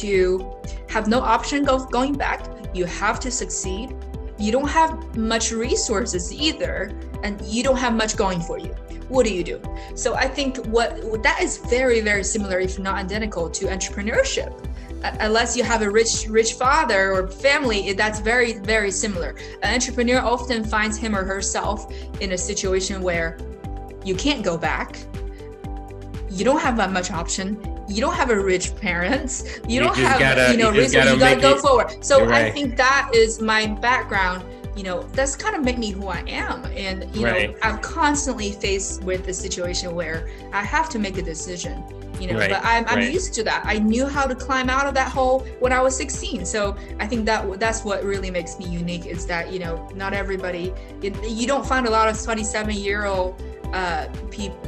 to 0.00 0.52
have 0.88 1.08
no 1.08 1.20
option 1.20 1.68
of 1.68 1.90
going 1.90 2.14
back. 2.14 2.46
You 2.74 2.84
have 2.84 3.18
to 3.20 3.30
succeed. 3.30 3.96
You 4.38 4.52
don't 4.52 4.68
have 4.68 5.16
much 5.16 5.50
resources 5.50 6.32
either, 6.32 6.92
and 7.24 7.40
you 7.42 7.62
don't 7.64 7.78
have 7.78 7.94
much 7.94 8.16
going 8.16 8.40
for 8.40 8.56
you. 8.58 8.72
What 9.08 9.26
do 9.26 9.34
you 9.34 9.42
do? 9.42 9.60
So 9.94 10.14
I 10.14 10.28
think 10.28 10.58
what 10.66 11.22
that 11.22 11.40
is 11.42 11.58
very, 11.58 12.00
very 12.02 12.22
similar, 12.22 12.60
if 12.60 12.78
not 12.78 12.94
identical, 12.94 13.50
to 13.50 13.66
entrepreneurship 13.66 14.52
Uh, 15.04 15.16
unless 15.20 15.56
you 15.56 15.62
have 15.62 15.82
a 15.82 15.90
rich 15.90 16.26
rich 16.28 16.54
father 16.54 17.12
or 17.12 17.28
family 17.28 17.92
that's 17.92 18.18
very 18.18 18.58
very 18.58 18.90
similar. 18.90 19.36
An 19.62 19.74
entrepreneur 19.74 20.20
often 20.20 20.64
finds 20.64 20.96
him 20.96 21.14
or 21.14 21.24
herself 21.24 21.92
in 22.20 22.32
a 22.32 22.38
situation 22.38 23.00
where 23.00 23.38
you 24.04 24.14
can't 24.16 24.42
go 24.42 24.58
back. 24.58 24.98
You 26.28 26.44
don't 26.44 26.60
have 26.60 26.76
that 26.78 26.90
much 26.90 27.10
option. 27.10 27.58
You 27.88 28.00
don't 28.00 28.14
have 28.14 28.30
a 28.30 28.38
rich 28.38 28.76
parents. 28.76 29.60
You, 29.68 29.76
you 29.76 29.80
don't 29.80 29.96
have 29.96 30.18
gotta, 30.18 30.52
you 30.52 30.58
know 30.58 30.72
you 30.72 30.80
resources. 30.80 31.12
you 31.12 31.18
gotta 31.18 31.40
go 31.40 31.56
it, 31.56 31.60
forward. 31.60 32.04
So 32.04 32.24
right. 32.24 32.46
i 32.46 32.50
think 32.50 32.76
that 32.76 33.10
is 33.14 33.40
my 33.40 33.66
background. 33.66 34.44
You 34.76 34.82
know 34.82 35.02
that's 35.12 35.36
kind 35.36 35.54
of 35.54 35.64
made 35.64 35.78
me 35.78 35.90
who 35.90 36.08
i 36.08 36.24
am. 36.26 36.64
And 36.66 37.14
you 37.14 37.24
right. 37.24 37.50
know 37.50 37.58
i'm 37.62 37.78
constantly 37.78 38.50
faced 38.52 39.04
with 39.04 39.28
a 39.28 39.32
situation 39.32 39.94
where 39.94 40.28
i 40.52 40.62
have 40.62 40.88
to 40.90 40.98
make 40.98 41.18
a 41.18 41.22
decision 41.22 41.84
you 42.20 42.26
know 42.26 42.38
right. 42.38 42.50
but 42.50 42.64
i'm, 42.64 42.84
I'm 42.88 42.98
right. 42.98 43.12
used 43.12 43.34
to 43.34 43.44
that. 43.44 43.62
I 43.64 43.78
knew 43.78 44.06
how 44.06 44.26
to 44.26 44.34
climb 44.34 44.68
out 44.70 44.86
of 44.86 44.94
that 44.94 45.10
hole 45.10 45.40
when 45.60 45.72
i 45.72 45.80
was 45.80 45.96
16 45.96 46.44
so 46.44 46.76
i 46.98 47.06
think 47.06 47.26
that 47.26 47.58
that's 47.60 47.84
what 47.84 48.04
really 48.04 48.30
makes 48.30 48.58
me 48.58 48.66
unique 48.66 49.06
is 49.06 49.26
that 49.26 49.52
you 49.52 49.58
know 49.58 49.88
not 49.94 50.12
everybody 50.12 50.72
you 51.02 51.46
don't 51.46 51.66
find 51.66 51.86
a 51.86 51.90
lot 51.90 52.08
of 52.08 52.20
27 52.20 52.74
year 52.74 53.04
old 53.04 53.42
uh, 53.72 54.08
people 54.30 54.58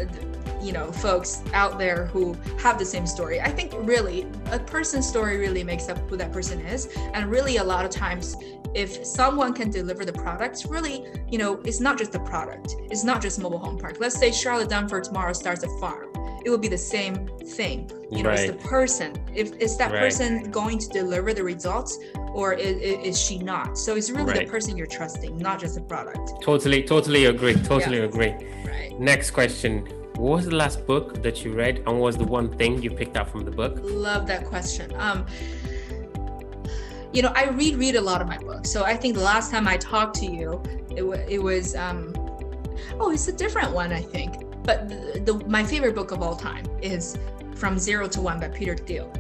you 0.63 0.73
know 0.73 0.93
folks 0.93 1.43
out 1.55 1.79
there 1.79 2.07
who 2.07 2.37
have 2.59 2.79
the 2.79 2.85
same 2.85 3.07
story. 3.07 3.41
I 3.41 3.51
think 3.51 3.73
really 3.79 4.27
a 4.53 4.59
person's 4.59 5.09
story 5.09 5.39
really 5.39 5.65
makes 5.65 5.89
up 5.89 5.99
who 6.11 6.17
that 6.17 6.33
person 6.33 6.61
is. 6.61 6.89
And 7.15 7.31
really 7.31 7.57
a 7.57 7.65
lot 7.65 7.85
of 7.85 7.91
times 7.91 8.37
if 8.75 9.05
someone 9.05 9.53
can 9.53 9.71
deliver 9.71 10.05
the 10.05 10.13
products 10.13 10.67
really 10.67 11.05
you 11.29 11.39
know 11.39 11.61
it's 11.65 11.81
not 11.81 11.99
just 11.99 12.13
the 12.13 12.21
product. 12.21 12.77
It's 12.91 13.05
not 13.05 13.23
just 13.23 13.41
mobile 13.41 13.59
home 13.59 13.79
park. 13.79 13.97
Let's 14.01 14.19
say 14.19 14.33
charlotte 14.33 14.69
dunford 14.69 15.05
tomorrow 15.05 15.33
starts 15.33 15.65
a 15.65 15.69
farm 15.81 16.10
it 16.45 16.51
will 16.51 16.59
be 16.59 16.69
the 16.69 16.79
same 16.79 17.29
thing. 17.45 17.91
You 18.11 18.23
know 18.23 18.31
right. 18.31 18.41
it's 18.41 18.53
the 18.53 18.69
person. 18.69 19.17
If 19.35 19.53
is 19.57 19.77
that 19.79 19.93
right. 19.93 20.01
person 20.01 20.51
going 20.51 20.79
to 20.79 20.89
deliver 20.89 21.33
the 21.33 21.45
results 21.45 21.99
or 22.33 22.55
is, 22.55 22.77
is 23.09 23.21
she 23.21 23.39
not? 23.39 23.79
So 23.79 23.97
it's 23.97 24.11
really 24.11 24.33
right. 24.33 24.47
the 24.47 24.51
person 24.51 24.77
you're 24.77 24.87
trusting 24.87 25.39
not 25.39 25.61
just 25.61 25.75
the 25.75 25.83
product. 25.83 26.43
Totally 26.43 26.83
totally 26.83 27.27
agree 27.27 27.55
totally 27.55 27.99
yeah. 27.99 28.05
agree. 28.05 28.35
Right. 28.67 28.99
Next 28.99 29.31
question. 29.31 29.87
What 30.17 30.37
was 30.37 30.47
the 30.47 30.57
last 30.57 30.87
book 30.87 31.23
that 31.23 31.45
you 31.45 31.55
read 31.55 31.79
and 31.79 31.93
what 31.99 32.03
was 32.03 32.17
the 32.19 32.25
one 32.25 32.55
thing 32.59 32.83
you 32.83 32.91
picked 32.91 33.17
up 33.17 33.29
from 33.31 33.45
the 33.45 33.51
book? 33.51 33.79
Love 33.83 34.27
that 34.27 34.45
question. 34.47 34.93
Um 34.97 35.27
you 37.13 37.23
know 37.23 37.33
i 37.35 37.49
read 37.49 37.75
read 37.75 37.97
a 37.97 38.01
lot 38.01 38.21
of 38.21 38.29
my 38.29 38.39
books. 38.39 38.71
So 38.71 38.85
i 38.85 38.97
think 38.97 39.17
the 39.17 39.23
last 39.23 39.51
time 39.51 39.67
i 39.67 39.77
talked 39.77 40.15
to 40.17 40.27
you 40.27 40.63
it, 40.91 41.03
it 41.29 41.43
was 41.43 41.75
um 41.75 42.15
oh 43.01 43.11
it's 43.11 43.29
a 43.29 43.33
different 43.33 43.73
one 43.73 43.93
i 43.93 44.01
think 44.01 44.50
but 44.65 44.89
the, 44.89 45.21
the, 45.25 45.45
my 45.47 45.65
favorite 45.65 45.95
book 45.95 46.11
of 46.11 46.23
all 46.23 46.37
time 46.37 46.67
is 46.83 47.17
From 47.55 47.79
Zero 47.79 48.09
to 48.09 48.21
One 48.21 48.41
by 48.41 48.49
Peter 48.49 48.77
Thiel. 48.77 49.13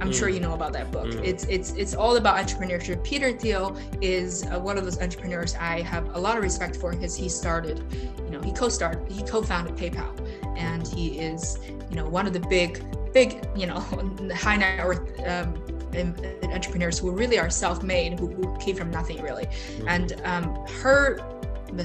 I'm 0.00 0.10
mm. 0.10 0.14
sure 0.14 0.28
you 0.28 0.40
know 0.40 0.54
about 0.54 0.72
that 0.74 0.92
book. 0.92 1.06
Mm. 1.06 1.24
It's 1.24 1.44
it's 1.44 1.72
it's 1.72 1.94
all 1.94 2.16
about 2.16 2.36
entrepreneurship. 2.36 3.02
Peter 3.02 3.32
Thiel 3.32 3.76
is 4.00 4.44
uh, 4.44 4.58
one 4.58 4.78
of 4.78 4.84
those 4.84 5.00
entrepreneurs 5.00 5.54
I 5.56 5.82
have 5.82 6.14
a 6.14 6.18
lot 6.18 6.36
of 6.36 6.42
respect 6.42 6.76
for 6.76 6.92
because 6.92 7.16
he 7.16 7.28
started, 7.28 7.82
you 8.24 8.30
know, 8.30 8.40
he 8.40 8.52
co-started, 8.52 9.10
he 9.10 9.22
co-founded 9.22 9.76
PayPal, 9.76 10.12
and 10.56 10.86
he 10.86 11.18
is, 11.18 11.58
you 11.90 11.96
know, 11.96 12.08
one 12.08 12.26
of 12.26 12.32
the 12.32 12.40
big 12.40 12.84
big, 13.12 13.44
you 13.56 13.66
know, 13.66 13.80
high 14.34 14.56
net 14.56 14.86
worth 14.86 15.18
um, 15.26 15.54
entrepreneurs 16.52 16.98
who 16.98 17.10
really 17.10 17.38
are 17.38 17.50
self-made, 17.50 18.18
who, 18.18 18.28
who 18.28 18.56
came 18.58 18.76
from 18.76 18.90
nothing 18.90 19.20
really. 19.22 19.46
Mm. 19.46 19.84
And 19.88 20.20
um, 20.24 20.66
her 20.82 21.18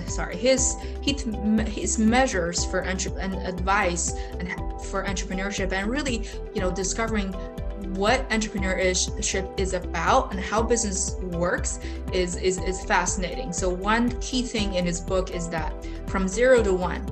sorry 0.07 0.35
his 0.35 0.75
his, 1.01 1.25
his 1.67 1.99
measures 1.99 2.65
for 2.65 2.79
and 2.79 3.35
advice 3.35 4.13
and 4.39 4.49
for 4.83 5.03
entrepreneurship 5.05 5.71
and 5.71 5.89
really 5.89 6.27
you 6.53 6.61
know 6.61 6.71
discovering 6.71 7.33
what 7.95 8.27
entrepreneurship 8.29 9.59
is 9.59 9.73
about 9.73 10.31
and 10.31 10.39
how 10.39 10.61
business 10.61 11.15
works 11.21 11.79
is, 12.11 12.35
is 12.37 12.57
is 12.59 12.83
fascinating. 12.85 13.53
So 13.53 13.69
one 13.69 14.09
key 14.19 14.41
thing 14.41 14.75
in 14.75 14.85
his 14.85 14.99
book 14.99 15.31
is 15.31 15.47
that 15.49 15.73
from 16.07 16.27
zero 16.27 16.63
to 16.63 16.73
one 16.73 17.05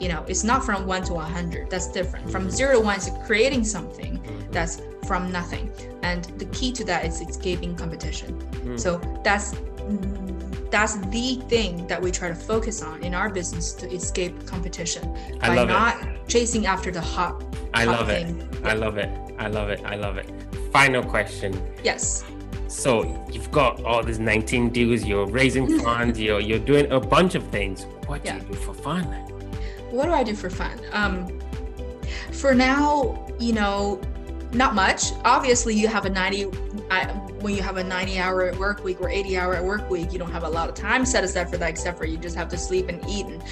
you 0.00 0.08
know 0.08 0.24
it's 0.28 0.44
not 0.44 0.64
from 0.64 0.86
one 0.86 1.02
to 1.04 1.14
100 1.14 1.70
that's 1.70 1.88
different. 1.88 2.30
From 2.30 2.50
zero 2.50 2.74
to 2.74 2.80
one 2.80 2.98
is 2.98 3.10
creating 3.26 3.64
something 3.64 4.22
that's 4.50 4.80
from 5.06 5.32
nothing. 5.32 5.72
And 6.02 6.24
the 6.38 6.44
key 6.46 6.72
to 6.72 6.84
that 6.84 7.04
is 7.04 7.20
escaping 7.20 7.74
competition. 7.74 8.38
Mm. 8.38 8.78
so 8.78 9.00
that's 9.24 9.54
that's 10.70 10.96
the 11.08 11.36
thing 11.48 11.86
that 11.86 12.00
we 12.00 12.10
try 12.10 12.28
to 12.28 12.34
focus 12.34 12.82
on 12.82 13.02
in 13.02 13.14
our 13.14 13.30
business 13.30 13.72
to 13.74 13.90
escape 13.90 14.46
competition 14.46 15.16
I 15.40 15.54
by 15.54 15.64
not 15.64 16.02
it. 16.02 16.28
chasing 16.28 16.66
after 16.66 16.90
the 16.90 17.00
hot. 17.00 17.42
I 17.74 17.84
hot 17.84 18.00
love 18.00 18.06
thing. 18.08 18.40
it. 18.40 18.64
I 18.64 18.74
love 18.74 18.98
it. 18.98 19.10
I 19.38 19.48
love 19.48 19.70
it. 19.70 19.80
I 19.84 19.96
love 19.96 20.16
it. 20.18 20.30
Final 20.72 21.02
question. 21.02 21.58
Yes. 21.82 22.24
So 22.66 23.26
you've 23.32 23.50
got 23.50 23.82
all 23.84 24.02
these 24.02 24.18
19 24.18 24.70
deals, 24.70 25.04
you're 25.04 25.26
raising 25.26 25.78
funds, 25.84 26.20
you're 26.20 26.40
you're 26.40 26.58
doing 26.58 26.90
a 26.92 27.00
bunch 27.00 27.34
of 27.34 27.46
things. 27.48 27.84
What 28.06 28.22
do 28.22 28.28
yeah. 28.28 28.36
you 28.36 28.42
do 28.42 28.54
for 28.54 28.74
fun? 28.74 29.04
What 29.90 30.04
do 30.04 30.12
I 30.12 30.22
do 30.22 30.34
for 30.34 30.50
fun? 30.50 30.78
Um, 30.92 31.40
for 32.32 32.54
now, 32.54 33.26
you 33.38 33.54
know, 33.54 34.00
not 34.52 34.74
much. 34.74 35.12
Obviously, 35.24 35.74
you 35.74 35.88
have 35.88 36.04
a 36.04 36.10
90 36.10 36.46
I, 36.90 37.06
when 37.40 37.54
you 37.54 37.62
have 37.62 37.76
a 37.76 37.84
90 37.84 38.18
hour 38.18 38.52
work 38.58 38.84
week 38.84 39.00
or 39.00 39.08
80 39.08 39.38
hour 39.38 39.62
work 39.62 39.88
week, 39.90 40.12
you 40.12 40.18
don't 40.18 40.30
have 40.30 40.44
a 40.44 40.48
lot 40.48 40.68
of 40.68 40.74
time 40.74 41.04
set 41.04 41.24
aside 41.24 41.50
for 41.50 41.56
that, 41.58 41.68
except 41.68 41.98
for 41.98 42.04
you 42.04 42.16
just 42.16 42.36
have 42.36 42.48
to 42.48 42.58
sleep 42.58 42.88
and 42.88 43.04
eat. 43.08 43.26
And, 43.26 43.42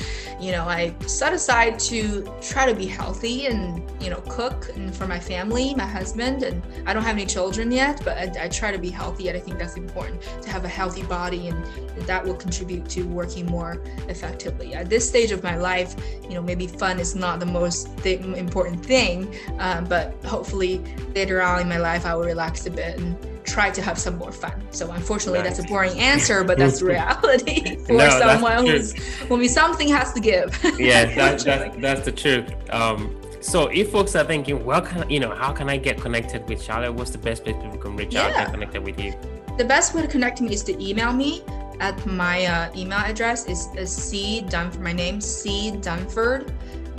you 0.40 0.52
know, 0.52 0.64
I 0.64 0.94
set 1.06 1.32
aside 1.32 1.78
to 1.80 2.32
try 2.40 2.66
to 2.66 2.74
be 2.74 2.86
healthy 2.86 3.46
and, 3.46 3.82
you 4.00 4.10
know, 4.10 4.20
cook 4.28 4.70
and 4.74 4.94
for 4.94 5.06
my 5.06 5.20
family, 5.20 5.74
my 5.74 5.86
husband. 5.86 6.42
And 6.42 6.62
I 6.86 6.92
don't 6.92 7.02
have 7.02 7.16
any 7.16 7.26
children 7.26 7.70
yet, 7.70 8.00
but 8.04 8.16
I, 8.18 8.44
I 8.44 8.48
try 8.48 8.70
to 8.72 8.78
be 8.78 8.90
healthy. 8.90 9.28
And 9.28 9.36
I 9.36 9.40
think 9.40 9.58
that's 9.58 9.76
important 9.76 10.22
to 10.42 10.50
have 10.50 10.64
a 10.64 10.68
healthy 10.68 11.02
body 11.04 11.48
and 11.48 11.64
that 12.06 12.24
will 12.24 12.34
contribute 12.34 12.88
to 12.90 13.02
working 13.04 13.46
more 13.46 13.82
effectively. 14.08 14.74
At 14.74 14.90
this 14.90 15.08
stage 15.08 15.32
of 15.32 15.42
my 15.42 15.56
life, 15.56 15.94
you 16.22 16.34
know, 16.34 16.42
maybe 16.42 16.66
fun 16.66 16.98
is 16.98 17.14
not 17.14 17.40
the 17.40 17.46
most 17.46 17.96
th- 17.98 18.20
important 18.20 18.84
thing, 18.84 19.34
um, 19.58 19.84
but 19.84 20.14
hopefully 20.24 20.82
later 21.14 21.42
on 21.42 21.62
in 21.62 21.68
my 21.68 21.78
life, 21.78 22.04
I 22.04 22.14
will 22.14 22.24
relax 22.24 22.66
a 22.66 22.70
bit 22.70 22.98
and 22.98 23.15
try 23.46 23.70
to 23.70 23.82
have 23.82 23.98
some 23.98 24.18
more 24.18 24.32
fun. 24.32 24.60
So 24.70 24.90
unfortunately, 24.90 25.40
nice. 25.40 25.56
that's 25.56 25.66
a 25.66 25.68
boring 25.68 25.98
answer, 25.98 26.44
but 26.44 26.58
that's 26.58 26.82
reality 26.94 27.76
for 27.86 27.94
no, 27.94 28.10
someone 28.10 28.66
who's 28.66 28.94
when 29.28 29.38
we 29.40 29.48
something 29.48 29.88
has 29.88 30.12
to 30.12 30.20
give. 30.20 30.58
yeah, 30.78 31.14
that, 31.14 31.40
that, 31.40 31.80
that's 31.80 32.04
the 32.04 32.12
truth. 32.12 32.52
Um, 32.70 33.20
so 33.40 33.68
if 33.68 33.92
folks 33.92 34.16
are 34.16 34.24
thinking, 34.24 34.64
well, 34.64 34.82
can, 34.82 35.08
you 35.08 35.20
know, 35.20 35.34
how 35.34 35.52
can 35.52 35.68
I 35.68 35.76
get 35.76 36.00
connected 36.00 36.48
with 36.48 36.62
Charlotte? 36.62 36.92
What's 36.92 37.10
the 37.10 37.18
best 37.18 37.44
place 37.44 37.56
people 37.62 37.78
can 37.78 37.96
reach 37.96 38.14
yeah. 38.14 38.22
out 38.22 38.26
and 38.28 38.36
get 38.36 38.50
connected 38.52 38.82
with 38.84 38.98
you? 38.98 39.14
The 39.56 39.64
best 39.64 39.94
way 39.94 40.02
to 40.02 40.08
connect 40.08 40.40
me 40.40 40.52
is 40.52 40.62
to 40.64 40.82
email 40.82 41.12
me 41.12 41.42
at 41.80 42.04
my 42.06 42.46
uh, 42.46 42.70
email 42.76 42.98
address 42.98 43.46
is, 43.46 43.68
is 43.76 43.90
c 43.94 44.42
dunford 44.48 44.80
my 44.80 44.92
name 44.92 45.20
c 45.20 45.72
dunford 45.72 46.50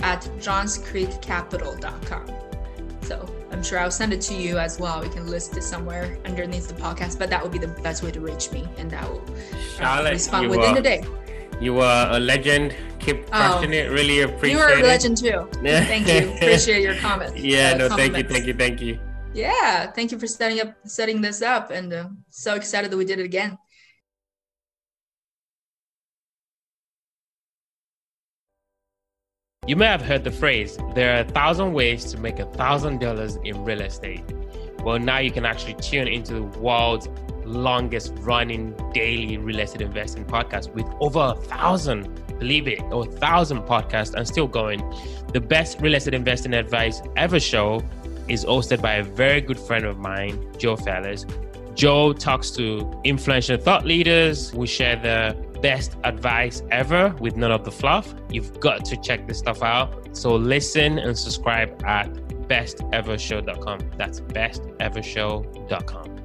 at 0.02 0.22
johnscreekcapital.com 0.38 2.26
so 3.02 3.28
I'm 3.50 3.62
sure 3.62 3.78
I'll 3.78 3.90
send 3.90 4.12
it 4.12 4.20
to 4.22 4.34
you 4.34 4.58
as 4.58 4.78
well. 4.78 5.00
We 5.00 5.08
can 5.08 5.26
list 5.26 5.56
it 5.56 5.62
somewhere 5.62 6.18
underneath 6.24 6.68
the 6.68 6.74
podcast, 6.74 7.18
but 7.18 7.30
that 7.30 7.42
would 7.42 7.52
be 7.52 7.58
the 7.58 7.68
best 7.68 8.02
way 8.02 8.10
to 8.10 8.20
reach 8.20 8.52
me, 8.52 8.68
and 8.76 8.90
that 8.90 9.08
will 9.08 9.24
Charlotte, 9.76 10.12
respond 10.12 10.48
within 10.48 10.70
are, 10.70 10.74
the 10.74 10.82
day. 10.82 11.04
You 11.60 11.80
are 11.80 12.16
a 12.16 12.20
legend. 12.20 12.76
Keep 13.00 13.30
crushing 13.30 13.70
oh, 13.70 13.76
it. 13.76 13.90
Really 13.90 14.20
appreciate 14.20 14.50
it. 14.50 14.52
You 14.52 14.58
are 14.60 14.78
a 14.78 14.82
legend 14.82 15.16
too. 15.16 15.48
thank 15.62 16.06
you. 16.06 16.32
Appreciate 16.36 16.82
your 16.82 16.96
comment. 16.96 17.36
Yeah, 17.38 17.72
uh, 17.74 17.78
no, 17.78 17.88
thank 17.88 18.16
you, 18.16 18.24
thank 18.24 18.46
you, 18.46 18.54
thank 18.54 18.80
you. 18.80 18.98
Yeah, 19.34 19.90
thank 19.90 20.12
you 20.12 20.18
for 20.18 20.26
setting 20.26 20.60
up 20.60 20.74
setting 20.84 21.20
this 21.20 21.42
up, 21.42 21.70
and 21.70 21.92
uh, 21.92 22.08
so 22.30 22.54
excited 22.54 22.90
that 22.90 22.96
we 22.96 23.04
did 23.04 23.18
it 23.18 23.24
again. 23.24 23.58
You 29.68 29.76
may 29.76 29.84
have 29.84 30.00
heard 30.00 30.24
the 30.24 30.30
phrase, 30.30 30.78
there 30.94 31.14
are 31.14 31.20
a 31.20 31.24
thousand 31.24 31.74
ways 31.74 32.06
to 32.12 32.18
make 32.18 32.38
a 32.38 32.46
thousand 32.46 33.00
dollars 33.00 33.36
in 33.44 33.64
real 33.64 33.82
estate. 33.82 34.24
Well, 34.82 34.98
now 34.98 35.18
you 35.18 35.30
can 35.30 35.44
actually 35.44 35.74
tune 35.74 36.08
into 36.08 36.36
the 36.36 36.42
world's 36.58 37.06
longest 37.44 38.14
running 38.20 38.74
daily 38.94 39.36
real 39.36 39.58
estate 39.58 39.82
investing 39.82 40.24
podcast 40.24 40.72
with 40.72 40.86
over 41.00 41.34
a 41.36 41.40
thousand, 41.42 42.08
believe 42.38 42.66
it, 42.66 42.80
or 42.84 43.06
a 43.06 43.10
thousand 43.10 43.60
podcasts 43.64 44.14
and 44.14 44.26
still 44.26 44.46
going. 44.46 44.82
The 45.34 45.40
best 45.42 45.82
real 45.82 45.96
estate 45.96 46.14
investing 46.14 46.54
advice 46.54 47.02
ever 47.18 47.38
show 47.38 47.84
is 48.26 48.46
hosted 48.46 48.80
by 48.80 48.94
a 48.94 49.02
very 49.02 49.42
good 49.42 49.60
friend 49.60 49.84
of 49.84 49.98
mine, 49.98 50.50
Joe 50.56 50.76
Fairless. 50.76 51.26
Joe 51.74 52.14
talks 52.14 52.50
to 52.52 53.00
influential 53.04 53.58
thought 53.58 53.84
leaders. 53.84 54.54
We 54.54 54.66
share 54.66 54.96
the 54.96 55.36
best 55.60 55.96
advice 56.04 56.62
ever 56.70 57.14
with 57.20 57.36
none 57.36 57.52
of 57.52 57.64
the 57.64 57.72
fluff. 57.72 58.14
You've 58.30 58.58
got 58.60 58.84
to 58.86 58.96
check 58.96 59.26
this 59.26 59.38
stuff 59.38 59.62
out. 59.62 60.16
So 60.16 60.34
listen 60.34 60.98
and 60.98 61.16
subscribe 61.18 61.82
at 61.84 62.12
bestevershow.com. 62.48 63.78
That's 63.96 64.20
bestevershow.com. 64.20 66.17